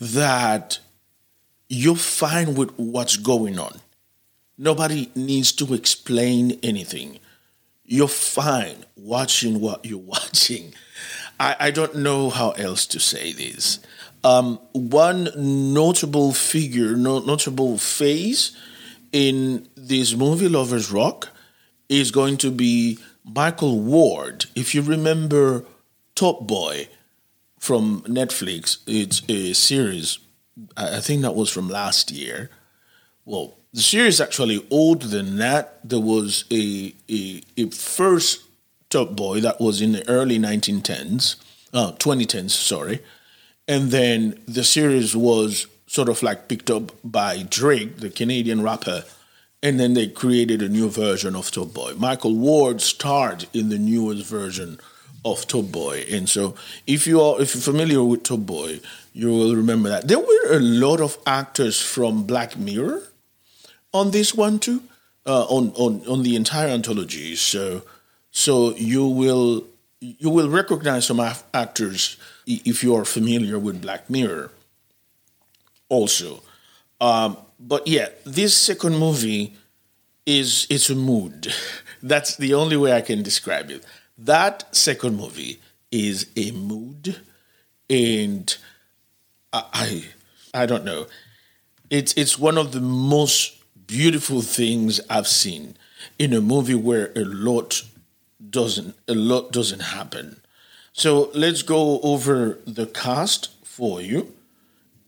that 0.00 0.78
you're 1.68 1.96
fine 1.96 2.54
with 2.54 2.70
what's 2.76 3.16
going 3.16 3.58
on. 3.58 3.80
Nobody 4.58 5.10
needs 5.14 5.52
to 5.52 5.74
explain 5.74 6.58
anything. 6.62 7.18
You're 7.84 8.08
fine 8.08 8.84
watching 8.96 9.60
what 9.60 9.84
you're 9.84 9.98
watching. 10.16 10.74
I, 11.40 11.56
I 11.60 11.70
don't 11.70 11.96
know 11.96 12.30
how 12.30 12.50
else 12.52 12.86
to 12.88 13.00
say 13.00 13.32
this. 13.32 13.80
Um, 14.24 14.58
one 14.72 15.28
notable 15.36 16.32
figure, 16.32 16.96
no, 16.96 17.20
notable 17.20 17.78
face 17.78 18.56
in 19.12 19.68
this 19.76 20.14
movie, 20.14 20.48
Lovers 20.48 20.90
Rock, 20.90 21.28
is 21.88 22.10
going 22.10 22.36
to 22.38 22.50
be 22.50 22.98
Michael 23.26 23.80
Ward. 23.80 24.46
If 24.54 24.74
you 24.74 24.82
remember 24.82 25.64
Top 26.14 26.46
Boy 26.46 26.88
from 27.58 28.02
Netflix, 28.02 28.78
it's 28.86 29.22
a 29.28 29.52
series. 29.52 30.18
I 30.76 31.00
think 31.00 31.22
that 31.22 31.34
was 31.34 31.50
from 31.50 31.68
last 31.68 32.10
year. 32.10 32.50
Well, 33.24 33.58
the 33.72 33.82
series 33.82 34.20
actually 34.20 34.64
older 34.70 35.06
than 35.06 35.36
that. 35.38 35.80
There 35.86 36.00
was 36.00 36.44
a, 36.50 36.94
a, 37.10 37.42
a 37.56 37.68
first 37.70 38.44
Top 38.88 39.16
Boy 39.16 39.40
that 39.40 39.60
was 39.60 39.82
in 39.82 39.92
the 39.92 40.08
early 40.08 40.38
1910s, 40.38 41.36
uh, 41.74 41.92
2010s, 41.92 42.50
sorry. 42.50 43.00
And 43.66 43.90
then 43.90 44.40
the 44.46 44.62
series 44.62 45.16
was 45.16 45.66
sort 45.88 46.08
of 46.08 46.22
like 46.22 46.48
picked 46.48 46.70
up 46.70 46.92
by 47.02 47.42
Drake, 47.42 47.98
the 47.98 48.10
Canadian 48.10 48.62
rapper, 48.62 49.04
and 49.62 49.80
then 49.80 49.94
they 49.94 50.06
created 50.06 50.62
a 50.62 50.68
new 50.68 50.88
version 50.88 51.34
of 51.34 51.50
Top 51.50 51.72
Boy. 51.72 51.94
Michael 51.96 52.34
Ward 52.34 52.80
starred 52.80 53.46
in 53.52 53.68
the 53.68 53.78
newest 53.78 54.26
version 54.26 54.78
of 55.24 55.46
Top 55.46 55.66
Boy, 55.66 56.04
and 56.10 56.28
so 56.28 56.54
if 56.86 57.06
you 57.06 57.20
are 57.20 57.40
if 57.40 57.54
you're 57.54 57.62
familiar 57.62 58.02
with 58.02 58.22
Top 58.22 58.40
Boy, 58.40 58.80
you 59.12 59.28
will 59.28 59.56
remember 59.56 59.88
that 59.88 60.08
there 60.08 60.18
were 60.18 60.52
a 60.52 60.60
lot 60.60 61.00
of 61.00 61.18
actors 61.26 61.80
from 61.80 62.24
Black 62.24 62.56
Mirror 62.56 63.02
on 63.92 64.10
this 64.10 64.34
one 64.34 64.58
too, 64.58 64.82
uh, 65.26 65.44
on 65.44 65.72
on 65.76 66.06
on 66.06 66.22
the 66.22 66.36
entire 66.36 66.68
anthology. 66.68 67.34
So 67.34 67.82
so 68.30 68.74
you 68.76 69.06
will 69.06 69.64
you 70.00 70.30
will 70.30 70.50
recognize 70.50 71.06
some 71.06 71.20
actors 71.20 72.16
if 72.46 72.84
you 72.84 72.94
are 72.94 73.04
familiar 73.04 73.58
with 73.58 73.80
Black 73.80 74.08
Mirror. 74.10 74.50
Also, 75.88 76.42
um, 77.00 77.36
but 77.58 77.86
yeah, 77.86 78.08
this 78.24 78.56
second 78.56 78.96
movie 78.96 79.54
is 80.24 80.66
it's 80.70 80.90
a 80.90 80.94
mood. 80.94 81.52
That's 82.02 82.36
the 82.36 82.54
only 82.54 82.76
way 82.76 82.92
I 82.92 83.00
can 83.00 83.22
describe 83.22 83.70
it. 83.70 83.84
That 84.18 84.74
second 84.74 85.16
movie 85.16 85.60
is 85.90 86.26
a 86.36 86.50
mood, 86.52 87.20
and 87.88 88.56
I 89.52 89.64
I, 89.72 90.62
I 90.62 90.66
don't 90.66 90.84
know. 90.84 91.06
It's 91.90 92.12
it's 92.14 92.38
one 92.38 92.58
of 92.58 92.72
the 92.72 92.80
most 92.80 93.62
beautiful 93.86 94.42
things 94.42 95.00
I've 95.08 95.28
seen 95.28 95.76
in 96.18 96.32
a 96.32 96.40
movie 96.40 96.74
where 96.74 97.12
a 97.14 97.24
lot 97.24 97.82
doesn't 98.50 98.96
a 99.08 99.14
lot 99.14 99.52
doesn't 99.52 99.80
happen. 99.80 100.40
So 100.92 101.30
let's 101.34 101.62
go 101.62 102.00
over 102.00 102.58
the 102.66 102.86
cast 102.86 103.50
for 103.64 104.00
you. 104.00 104.32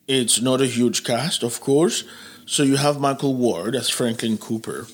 It's 0.06 0.40
not 0.40 0.60
a 0.60 0.66
huge 0.66 1.04
cast, 1.04 1.42
of 1.42 1.60
course. 1.60 2.04
So 2.48 2.62
you 2.62 2.76
have 2.76 2.98
Michael 2.98 3.34
Ward 3.34 3.76
as 3.76 3.90
Franklyn 3.90 4.38
Cooper. 4.38 4.86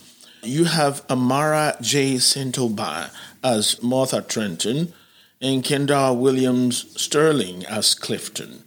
You 0.42 0.64
have 0.64 1.06
Amarah-Jae 1.06 2.20
St. 2.20 2.52
Aubyn 2.58 3.10
as 3.44 3.80
Martha 3.80 4.22
Trenton 4.22 4.92
and 5.40 5.62
Kendall 5.62 6.16
Williams 6.16 7.00
Stirling 7.00 7.64
as 7.66 7.94
Clifton. 7.94 8.64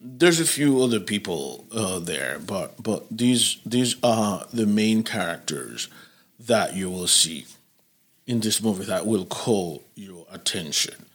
There's 0.00 0.40
a 0.40 0.44
few 0.44 0.82
other 0.82 0.98
people 0.98 1.66
uh, 1.70 2.00
there, 2.00 2.40
but 2.44 2.82
but 2.82 3.06
these 3.16 3.58
these 3.64 3.94
are 4.02 4.44
the 4.52 4.66
main 4.66 5.04
characters 5.04 5.88
that 6.40 6.74
you 6.74 6.90
will 6.90 7.06
see 7.06 7.46
in 8.26 8.40
this 8.40 8.60
movie 8.60 8.86
that 8.86 9.06
will 9.06 9.24
call 9.24 9.84
your 9.94 10.26
attention. 10.32 11.06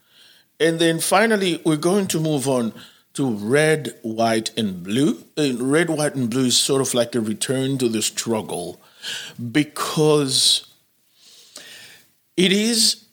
And 0.61 0.79
then 0.79 1.01
finally, 1.01 1.61
we're 1.65 1.75
going 1.75 2.07
to 2.07 2.21
move 2.21 2.47
on 2.47 2.71
to 3.13 3.29
red, 3.29 3.95
white, 4.01 4.51
and 4.57 4.83
blue. 4.83 5.23
And 5.35 5.71
red, 5.71 5.89
white, 5.89 6.15
and 6.15 6.29
blue 6.29 6.45
is 6.45 6.57
sort 6.57 6.81
of 6.81 6.93
like 6.93 7.15
a 7.15 7.21
return 7.21 7.77
to 7.79 7.89
the 7.89 8.01
struggle 8.01 8.79
because 9.51 10.65
it 12.37 12.51
is 12.51 13.03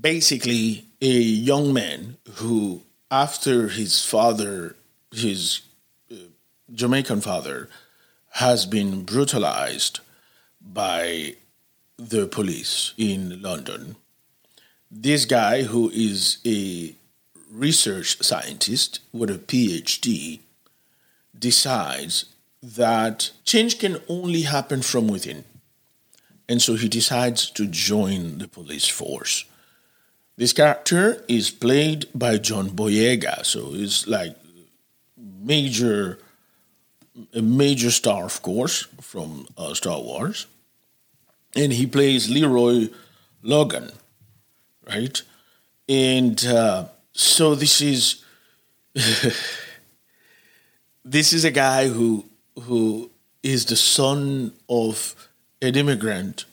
basically 0.00 0.86
a 1.00 1.06
young 1.06 1.72
man 1.72 2.16
who, 2.34 2.82
after 3.10 3.68
his 3.68 4.04
father, 4.04 4.76
his 5.12 5.60
uh, 6.10 6.16
Jamaican 6.72 7.20
father, 7.20 7.68
has 8.30 8.66
been 8.66 9.02
brutalized 9.04 10.00
by 10.60 11.36
the 11.96 12.26
police 12.26 12.92
in 12.98 13.40
London. 13.40 13.96
This 14.90 15.24
guy, 15.24 15.62
who 15.62 15.90
is 15.90 16.38
a 16.44 16.94
research 17.56 18.22
scientist 18.22 19.00
with 19.12 19.30
a 19.30 19.38
PhD 19.38 20.40
decides 21.38 22.26
that 22.62 23.30
change 23.44 23.78
can 23.78 23.98
only 24.08 24.42
happen 24.42 24.82
from 24.82 25.08
within. 25.08 25.44
And 26.48 26.60
so 26.60 26.74
he 26.74 26.88
decides 26.88 27.50
to 27.50 27.66
join 27.66 28.38
the 28.38 28.48
police 28.48 28.86
force. 28.86 29.44
This 30.36 30.52
character 30.52 31.24
is 31.28 31.50
played 31.50 32.06
by 32.14 32.38
John 32.38 32.70
Boyega, 32.70 33.44
so 33.44 33.70
it's 33.72 34.06
like 34.06 34.36
major 35.42 36.18
a 37.34 37.40
major 37.40 37.90
star, 37.90 38.24
of 38.24 38.42
course, 38.42 38.82
from 39.00 39.46
uh, 39.56 39.72
Star 39.72 39.98
Wars, 39.98 40.46
and 41.54 41.72
he 41.72 41.86
plays 41.86 42.28
Leroy 42.28 42.88
Logan, 43.42 43.90
right? 44.86 45.22
And 45.88 46.44
uh, 46.44 46.88
so 47.16 47.54
this 47.54 47.80
is 47.80 48.22
this 51.04 51.32
is 51.32 51.44
a 51.44 51.50
guy 51.50 51.88
who 51.88 52.26
who 52.62 53.10
is 53.42 53.66
the 53.66 53.76
son 53.76 54.52
of 54.68 55.14
an 55.62 55.76
immigrant, 55.76 56.44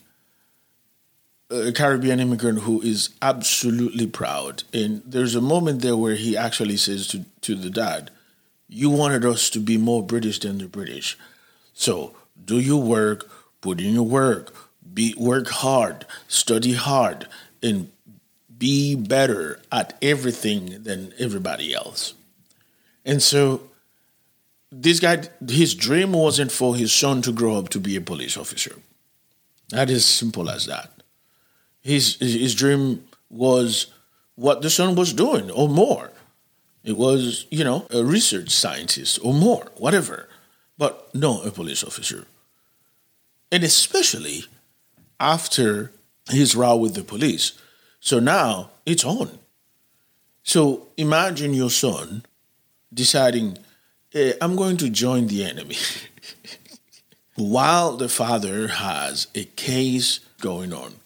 a 1.50 1.72
Caribbean 1.72 2.20
immigrant 2.20 2.60
who 2.60 2.80
is 2.80 3.10
absolutely 3.20 4.06
proud. 4.06 4.62
And 4.72 5.02
there's 5.04 5.34
a 5.34 5.40
moment 5.40 5.82
there 5.82 5.96
where 5.96 6.14
he 6.14 6.36
actually 6.36 6.76
says 6.76 7.08
to, 7.08 7.24
to 7.42 7.54
the 7.54 7.70
dad, 7.70 8.10
You 8.68 8.90
wanted 8.90 9.24
us 9.24 9.50
to 9.50 9.60
be 9.60 9.76
more 9.76 10.02
British 10.02 10.38
than 10.38 10.58
the 10.58 10.68
British. 10.68 11.18
So 11.74 12.14
do 12.42 12.58
your 12.58 12.82
work, 12.82 13.28
put 13.60 13.80
in 13.80 13.94
your 13.94 14.06
work, 14.06 14.54
be 14.94 15.14
work 15.18 15.48
hard, 15.48 16.06
study 16.28 16.74
hard, 16.74 17.26
and 17.62 17.90
be 18.64 18.94
better 18.94 19.60
at 19.70 19.92
everything 20.00 20.84
than 20.84 21.12
everybody 21.18 21.74
else. 21.74 22.14
And 23.04 23.22
so 23.22 23.60
this 24.72 25.00
guy, 25.00 25.28
his 25.46 25.74
dream 25.74 26.12
wasn't 26.12 26.50
for 26.50 26.74
his 26.74 26.90
son 26.90 27.20
to 27.22 27.32
grow 27.32 27.58
up 27.58 27.68
to 27.70 27.78
be 27.78 27.94
a 27.94 28.00
police 28.00 28.38
officer. 28.38 28.76
That 29.68 29.90
is 29.90 30.06
simple 30.06 30.48
as 30.48 30.64
that. 30.64 30.90
His 31.82 32.16
his 32.16 32.54
dream 32.54 33.04
was 33.28 33.92
what 34.34 34.62
the 34.62 34.70
son 34.70 34.94
was 34.94 35.12
doing 35.12 35.50
or 35.50 35.68
more. 35.68 36.10
It 36.82 36.96
was, 36.96 37.46
you 37.50 37.64
know, 37.64 37.86
a 37.90 38.02
research 38.02 38.48
scientist 38.48 39.18
or 39.22 39.34
more, 39.34 39.64
whatever. 39.76 40.28
But 40.78 41.14
no, 41.14 41.42
a 41.42 41.50
police 41.50 41.84
officer. 41.84 42.24
And 43.52 43.62
especially 43.62 44.46
after 45.20 45.92
his 46.30 46.56
row 46.56 46.76
with 46.76 46.94
the 46.94 47.04
police. 47.04 47.52
So 48.04 48.18
now 48.18 48.68
it's 48.84 49.02
on. 49.02 49.38
So 50.42 50.88
imagine 50.98 51.54
your 51.54 51.70
son 51.70 52.22
deciding, 52.92 53.56
hey, 54.10 54.34
I'm 54.42 54.56
going 54.56 54.76
to 54.76 54.90
join 54.90 55.26
the 55.26 55.42
enemy. 55.42 55.78
While 57.36 57.96
the 57.96 58.10
father 58.10 58.68
has 58.68 59.28
a 59.34 59.44
case 59.44 60.20
going 60.42 60.74
on 60.74 60.96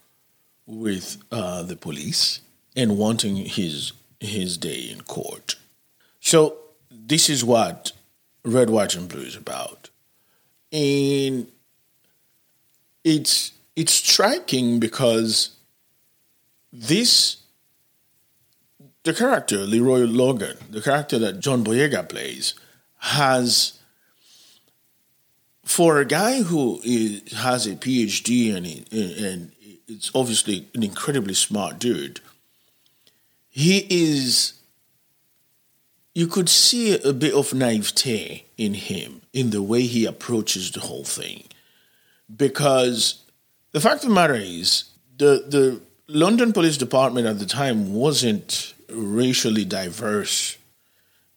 with 0.67 1.19
uh, 1.31 1.63
the 1.63 1.77
police 1.77 2.41
and 2.75 2.99
wanting 2.99 3.37
his 3.37 3.93
his 4.19 4.59
day 4.59 4.91
in 4.91 5.03
court. 5.03 5.55
So 6.19 6.59
this 6.91 7.31
is 7.31 7.45
what 7.45 7.93
Red, 8.45 8.71
White, 8.71 8.97
and 8.97 9.09
Blue 9.09 9.23
is 9.23 9.37
about. 9.37 9.89
And 10.73 11.47
it's 13.05 13.53
it's 13.77 13.93
striking 13.93 14.81
because 14.81 15.55
this 16.73 17.39
the 19.05 19.15
character 19.15 19.59
Leroy 19.59 20.01
Logan, 20.01 20.59
the 20.71 20.83
character 20.83 21.19
that 21.19 21.41
John 21.41 21.65
Boyega 21.65 22.09
plays, 22.09 22.55
has 22.99 23.79
for 25.65 25.99
a 25.99 26.05
guy 26.05 26.43
who 26.43 26.81
is, 26.85 27.33
has 27.33 27.67
a 27.67 27.77
PhD 27.77 28.55
and 28.55 28.67
he, 28.67 28.85
and 28.91 29.53
it's 29.87 30.11
obviously 30.15 30.69
an 30.75 30.83
incredibly 30.83 31.35
smart 31.35 31.79
dude. 31.79 32.21
He 33.49 33.87
is. 33.89 34.55
You 36.15 36.27
could 36.27 36.49
see 36.49 37.01
a 37.01 37.13
bit 37.13 37.33
of 37.33 37.55
naivete 37.55 38.45
in 38.57 38.75
him 38.75 39.23
in 39.33 39.51
the 39.51 39.63
way 39.63 39.83
he 39.83 40.05
approaches 40.05 40.73
the 40.73 40.81
whole 40.81 41.05
thing, 41.05 41.45
because 42.35 43.23
the 43.73 43.81
fact 43.81 44.03
of 44.03 44.09
the 44.09 44.15
matter 44.15 44.35
is 44.35 44.85
the 45.17 45.45
the 45.49 45.81
London 46.09 46.55
Police 46.55 46.79
Department 46.79 47.27
at 47.27 47.39
the 47.39 47.45
time 47.45 47.93
wasn't 47.93 48.73
racially 48.89 49.67
diverse, 49.67 50.57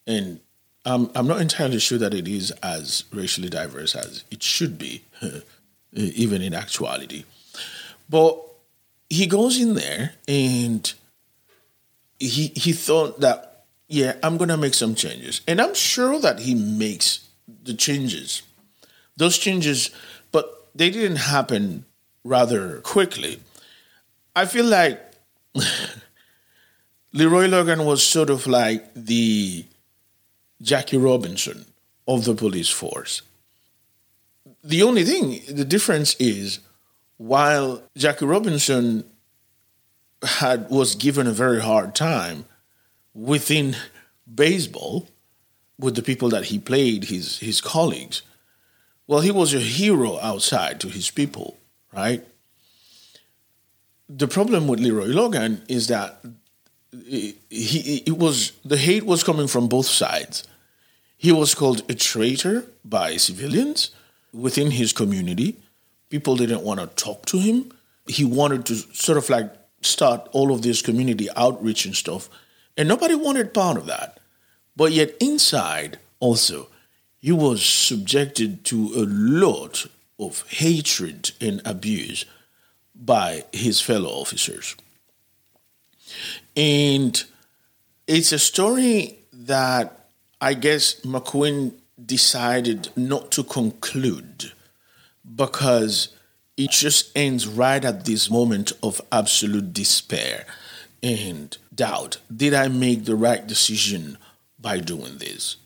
and 0.06 0.40
I'm 0.86 1.10
I'm 1.14 1.26
not 1.26 1.42
entirely 1.42 1.78
sure 1.78 1.98
that 1.98 2.14
it 2.14 2.26
is 2.26 2.52
as 2.62 3.04
racially 3.12 3.50
diverse 3.50 3.94
as 3.94 4.24
it 4.30 4.42
should 4.42 4.78
be, 4.78 5.02
even 5.92 6.40
in 6.40 6.54
actuality. 6.54 7.24
But 8.08 8.40
he 9.10 9.26
goes 9.26 9.60
in 9.60 9.74
there 9.74 10.14
and 10.26 10.90
he 12.18 12.52
he 12.56 12.72
thought 12.72 13.20
that 13.20 13.66
yeah 13.88 14.14
I'm 14.22 14.38
gonna 14.38 14.56
make 14.56 14.74
some 14.74 14.94
changes, 14.94 15.42
and 15.46 15.60
I'm 15.60 15.74
sure 15.74 16.18
that 16.18 16.40
he 16.40 16.54
makes 16.54 17.28
the 17.64 17.74
changes, 17.74 18.40
those 19.18 19.36
changes, 19.36 19.90
but 20.30 20.70
they 20.74 20.88
didn't 20.88 21.16
happen 21.16 21.84
rather 22.24 22.80
quickly 22.80 23.40
I 24.34 24.46
feel 24.46 24.64
like 24.64 25.00
Leroy 27.12 27.46
Logan 27.46 27.84
was 27.84 28.02
sort 28.02 28.30
of 28.30 28.46
like 28.46 28.92
the 28.94 29.66
Jackie 30.62 30.96
Robinson 30.96 31.66
of 32.08 32.24
the 32.24 32.34
police 32.34 32.70
force. 32.70 33.22
The 34.64 34.82
only 34.82 35.04
thing, 35.04 35.42
the 35.48 35.64
difference 35.64 36.14
is, 36.18 36.60
while 37.18 37.82
Jackie 37.96 38.24
Robinson 38.24 39.04
had 40.22 40.70
was 40.70 40.94
given 40.94 41.26
a 41.26 41.32
very 41.32 41.60
hard 41.60 41.94
time 41.94 42.44
within 43.12 43.76
baseball 44.32 45.08
with 45.78 45.96
the 45.96 46.02
people 46.02 46.28
that 46.30 46.44
he 46.44 46.58
played, 46.58 47.04
his 47.04 47.38
his 47.38 47.60
colleagues, 47.60 48.22
well, 49.06 49.20
he 49.20 49.30
was 49.30 49.52
a 49.52 49.58
hero 49.58 50.18
outside 50.20 50.80
to 50.80 50.88
his 50.88 51.10
people, 51.10 51.58
right? 51.92 52.24
The 54.16 54.28
problem 54.28 54.68
with 54.68 54.80
Leroy 54.80 55.06
Logan 55.06 55.62
is 55.68 55.88
that 55.88 56.24
he, 57.06 57.36
he 57.48 58.02
it 58.06 58.18
was 58.18 58.52
the 58.64 58.76
hate 58.76 59.04
was 59.04 59.24
coming 59.24 59.48
from 59.48 59.68
both 59.68 59.86
sides. 59.86 60.44
He 61.16 61.32
was 61.32 61.54
called 61.54 61.82
a 61.88 61.94
traitor 61.94 62.64
by 62.84 63.16
civilians 63.16 63.90
within 64.32 64.72
his 64.72 64.92
community. 64.92 65.56
People 66.10 66.36
didn't 66.36 66.62
want 66.62 66.80
to 66.80 66.86
talk 66.86 67.26
to 67.26 67.38
him. 67.38 67.72
He 68.06 68.24
wanted 68.24 68.66
to 68.66 68.74
sort 68.74 69.18
of 69.18 69.30
like 69.30 69.50
start 69.82 70.28
all 70.32 70.52
of 70.52 70.62
this 70.62 70.82
community 70.82 71.28
outreach 71.36 71.86
and 71.86 71.96
stuff, 71.96 72.28
and 72.76 72.88
nobody 72.88 73.14
wanted 73.14 73.54
part 73.54 73.76
of 73.76 73.86
that. 73.86 74.18
But 74.76 74.92
yet 74.92 75.14
inside 75.20 75.98
also, 76.18 76.68
he 77.18 77.32
was 77.32 77.64
subjected 77.64 78.64
to 78.66 78.92
a 78.96 79.06
lot 79.06 79.86
of 80.18 80.44
hatred 80.48 81.32
and 81.40 81.62
abuse 81.64 82.24
by 83.04 83.44
his 83.52 83.80
fellow 83.80 84.10
officers. 84.10 84.76
And 86.56 87.22
it's 88.06 88.32
a 88.32 88.38
story 88.38 89.18
that 89.32 90.08
I 90.40 90.54
guess 90.54 91.00
McQueen 91.00 91.74
decided 92.04 92.90
not 92.96 93.30
to 93.32 93.42
conclude 93.42 94.52
because 95.34 96.14
it 96.56 96.70
just 96.70 97.16
ends 97.16 97.46
right 97.46 97.84
at 97.84 98.04
this 98.04 98.30
moment 98.30 98.72
of 98.82 99.00
absolute 99.10 99.72
despair 99.72 100.44
and 101.02 101.56
doubt. 101.74 102.18
Did 102.34 102.54
I 102.54 102.68
make 102.68 103.04
the 103.04 103.16
right 103.16 103.46
decision 103.46 104.18
by 104.58 104.78
doing 104.78 105.18
this? 105.18 105.56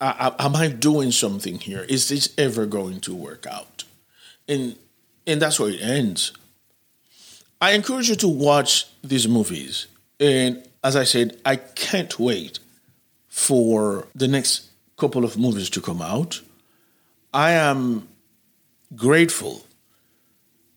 I, 0.00 0.32
I, 0.38 0.46
am 0.46 0.56
I 0.56 0.68
doing 0.68 1.12
something 1.12 1.58
here? 1.58 1.86
Is 1.88 2.08
this 2.08 2.34
ever 2.36 2.66
going 2.66 3.00
to 3.02 3.14
work 3.14 3.46
out? 3.46 3.84
And 4.48 4.76
and 5.26 5.40
that's 5.40 5.58
where 5.58 5.70
it 5.70 5.80
ends. 5.80 6.32
I 7.60 7.72
encourage 7.72 8.08
you 8.08 8.16
to 8.16 8.28
watch 8.28 8.86
these 9.02 9.28
movies. 9.28 9.86
And 10.18 10.66
as 10.82 10.96
I 10.96 11.04
said, 11.04 11.40
I 11.44 11.56
can't 11.56 12.18
wait 12.18 12.58
for 13.28 14.08
the 14.14 14.28
next 14.28 14.68
couple 14.96 15.24
of 15.24 15.38
movies 15.38 15.70
to 15.70 15.80
come 15.80 16.02
out. 16.02 16.40
I 17.32 17.52
am 17.52 18.08
grateful 18.94 19.64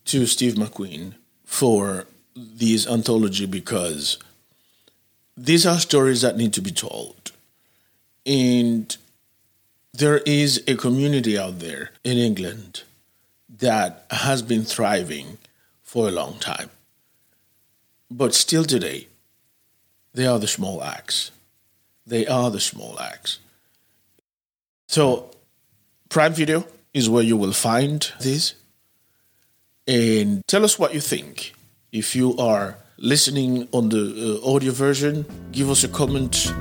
to 0.05 0.25
Steve 0.25 0.53
McQueen 0.53 1.15
for 1.43 2.05
this 2.35 2.87
anthology 2.87 3.45
because 3.45 4.19
these 5.35 5.65
are 5.65 5.79
stories 5.79 6.21
that 6.21 6.37
need 6.37 6.53
to 6.53 6.61
be 6.61 6.71
told. 6.71 7.31
And 8.25 8.95
there 9.93 10.19
is 10.19 10.63
a 10.67 10.75
community 10.75 11.37
out 11.37 11.59
there 11.59 11.91
in 12.03 12.17
England 12.17 12.83
that 13.59 14.05
has 14.11 14.41
been 14.41 14.63
thriving 14.63 15.37
for 15.83 16.07
a 16.07 16.11
long 16.11 16.39
time. 16.39 16.69
But 18.09 18.33
still 18.33 18.65
today, 18.65 19.07
They 20.15 20.25
are 20.25 20.39
the 20.39 20.47
small 20.47 20.81
axe. 20.81 21.31
They 22.07 22.25
are 22.25 22.49
the 22.49 22.61
small 22.61 22.97
axe. 22.99 23.39
So, 24.87 25.29
Prime 26.07 26.33
Video 26.33 26.65
is 26.93 27.09
where 27.09 27.23
you 27.23 27.35
will 27.35 27.51
find 27.51 28.09
this. 28.21 28.53
And 29.87 30.41
tell 30.47 30.63
us 30.63 30.79
what 30.79 30.93
you 30.93 31.01
think. 31.01 31.53
If 31.91 32.15
you 32.15 32.37
are 32.37 32.77
listening 32.97 33.67
on 33.73 33.89
the 33.89 34.39
uh, 34.41 34.49
audio 34.55 34.71
version, 34.71 35.25
give 35.51 35.69
us 35.69 35.83
a 35.83 35.89
comment 35.89 36.53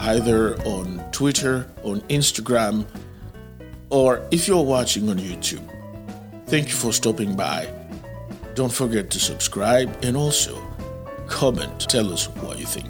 either 0.00 0.56
on 0.62 1.02
Twitter, 1.10 1.66
on 1.82 2.02
Instagram, 2.02 2.86
or 3.90 4.22
if 4.30 4.46
you're 4.46 4.62
watching 4.64 5.08
on 5.10 5.18
YouTube. 5.18 5.66
Thank 6.50 6.68
you 6.68 6.74
for 6.74 6.92
stopping 6.92 7.36
by. 7.36 7.68
Don't 8.56 8.72
forget 8.72 9.08
to 9.10 9.20
subscribe 9.20 9.96
and 10.02 10.16
also 10.16 10.60
comment. 11.28 11.78
Tell 11.88 12.12
us 12.12 12.26
what 12.28 12.58
you 12.58 12.66
think. 12.66 12.88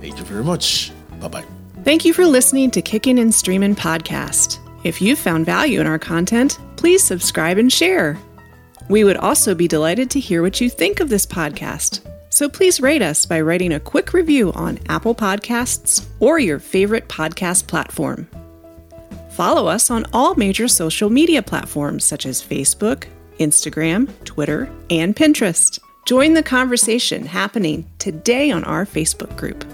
Thank 0.00 0.16
you 0.18 0.24
very 0.24 0.42
much. 0.42 0.90
Bye 1.20 1.28
bye. 1.28 1.44
Thank 1.84 2.06
you 2.06 2.14
for 2.14 2.24
listening 2.24 2.70
to 2.70 2.80
Kicking 2.80 3.18
and 3.18 3.34
Streaming 3.34 3.76
Podcast. 3.76 4.58
If 4.84 5.02
you 5.02 5.16
found 5.16 5.44
value 5.44 5.82
in 5.82 5.86
our 5.86 5.98
content, 5.98 6.58
please 6.76 7.04
subscribe 7.04 7.58
and 7.58 7.70
share. 7.70 8.16
We 8.88 9.04
would 9.04 9.18
also 9.18 9.54
be 9.54 9.68
delighted 9.68 10.10
to 10.12 10.20
hear 10.20 10.40
what 10.40 10.58
you 10.58 10.70
think 10.70 11.00
of 11.00 11.10
this 11.10 11.26
podcast. 11.26 12.00
So 12.30 12.48
please 12.48 12.80
rate 12.80 13.02
us 13.02 13.26
by 13.26 13.42
writing 13.42 13.74
a 13.74 13.80
quick 13.80 14.14
review 14.14 14.50
on 14.54 14.78
Apple 14.88 15.14
Podcasts 15.14 16.06
or 16.20 16.38
your 16.38 16.58
favorite 16.58 17.06
podcast 17.06 17.66
platform. 17.66 18.28
Follow 19.38 19.68
us 19.68 19.88
on 19.88 20.04
all 20.12 20.34
major 20.34 20.66
social 20.66 21.10
media 21.10 21.40
platforms 21.44 22.04
such 22.04 22.26
as 22.26 22.42
Facebook, 22.42 23.04
Instagram, 23.38 24.10
Twitter, 24.24 24.68
and 24.90 25.14
Pinterest. 25.14 25.78
Join 26.06 26.34
the 26.34 26.42
conversation 26.42 27.24
happening 27.24 27.88
today 28.00 28.50
on 28.50 28.64
our 28.64 28.84
Facebook 28.84 29.36
group. 29.36 29.64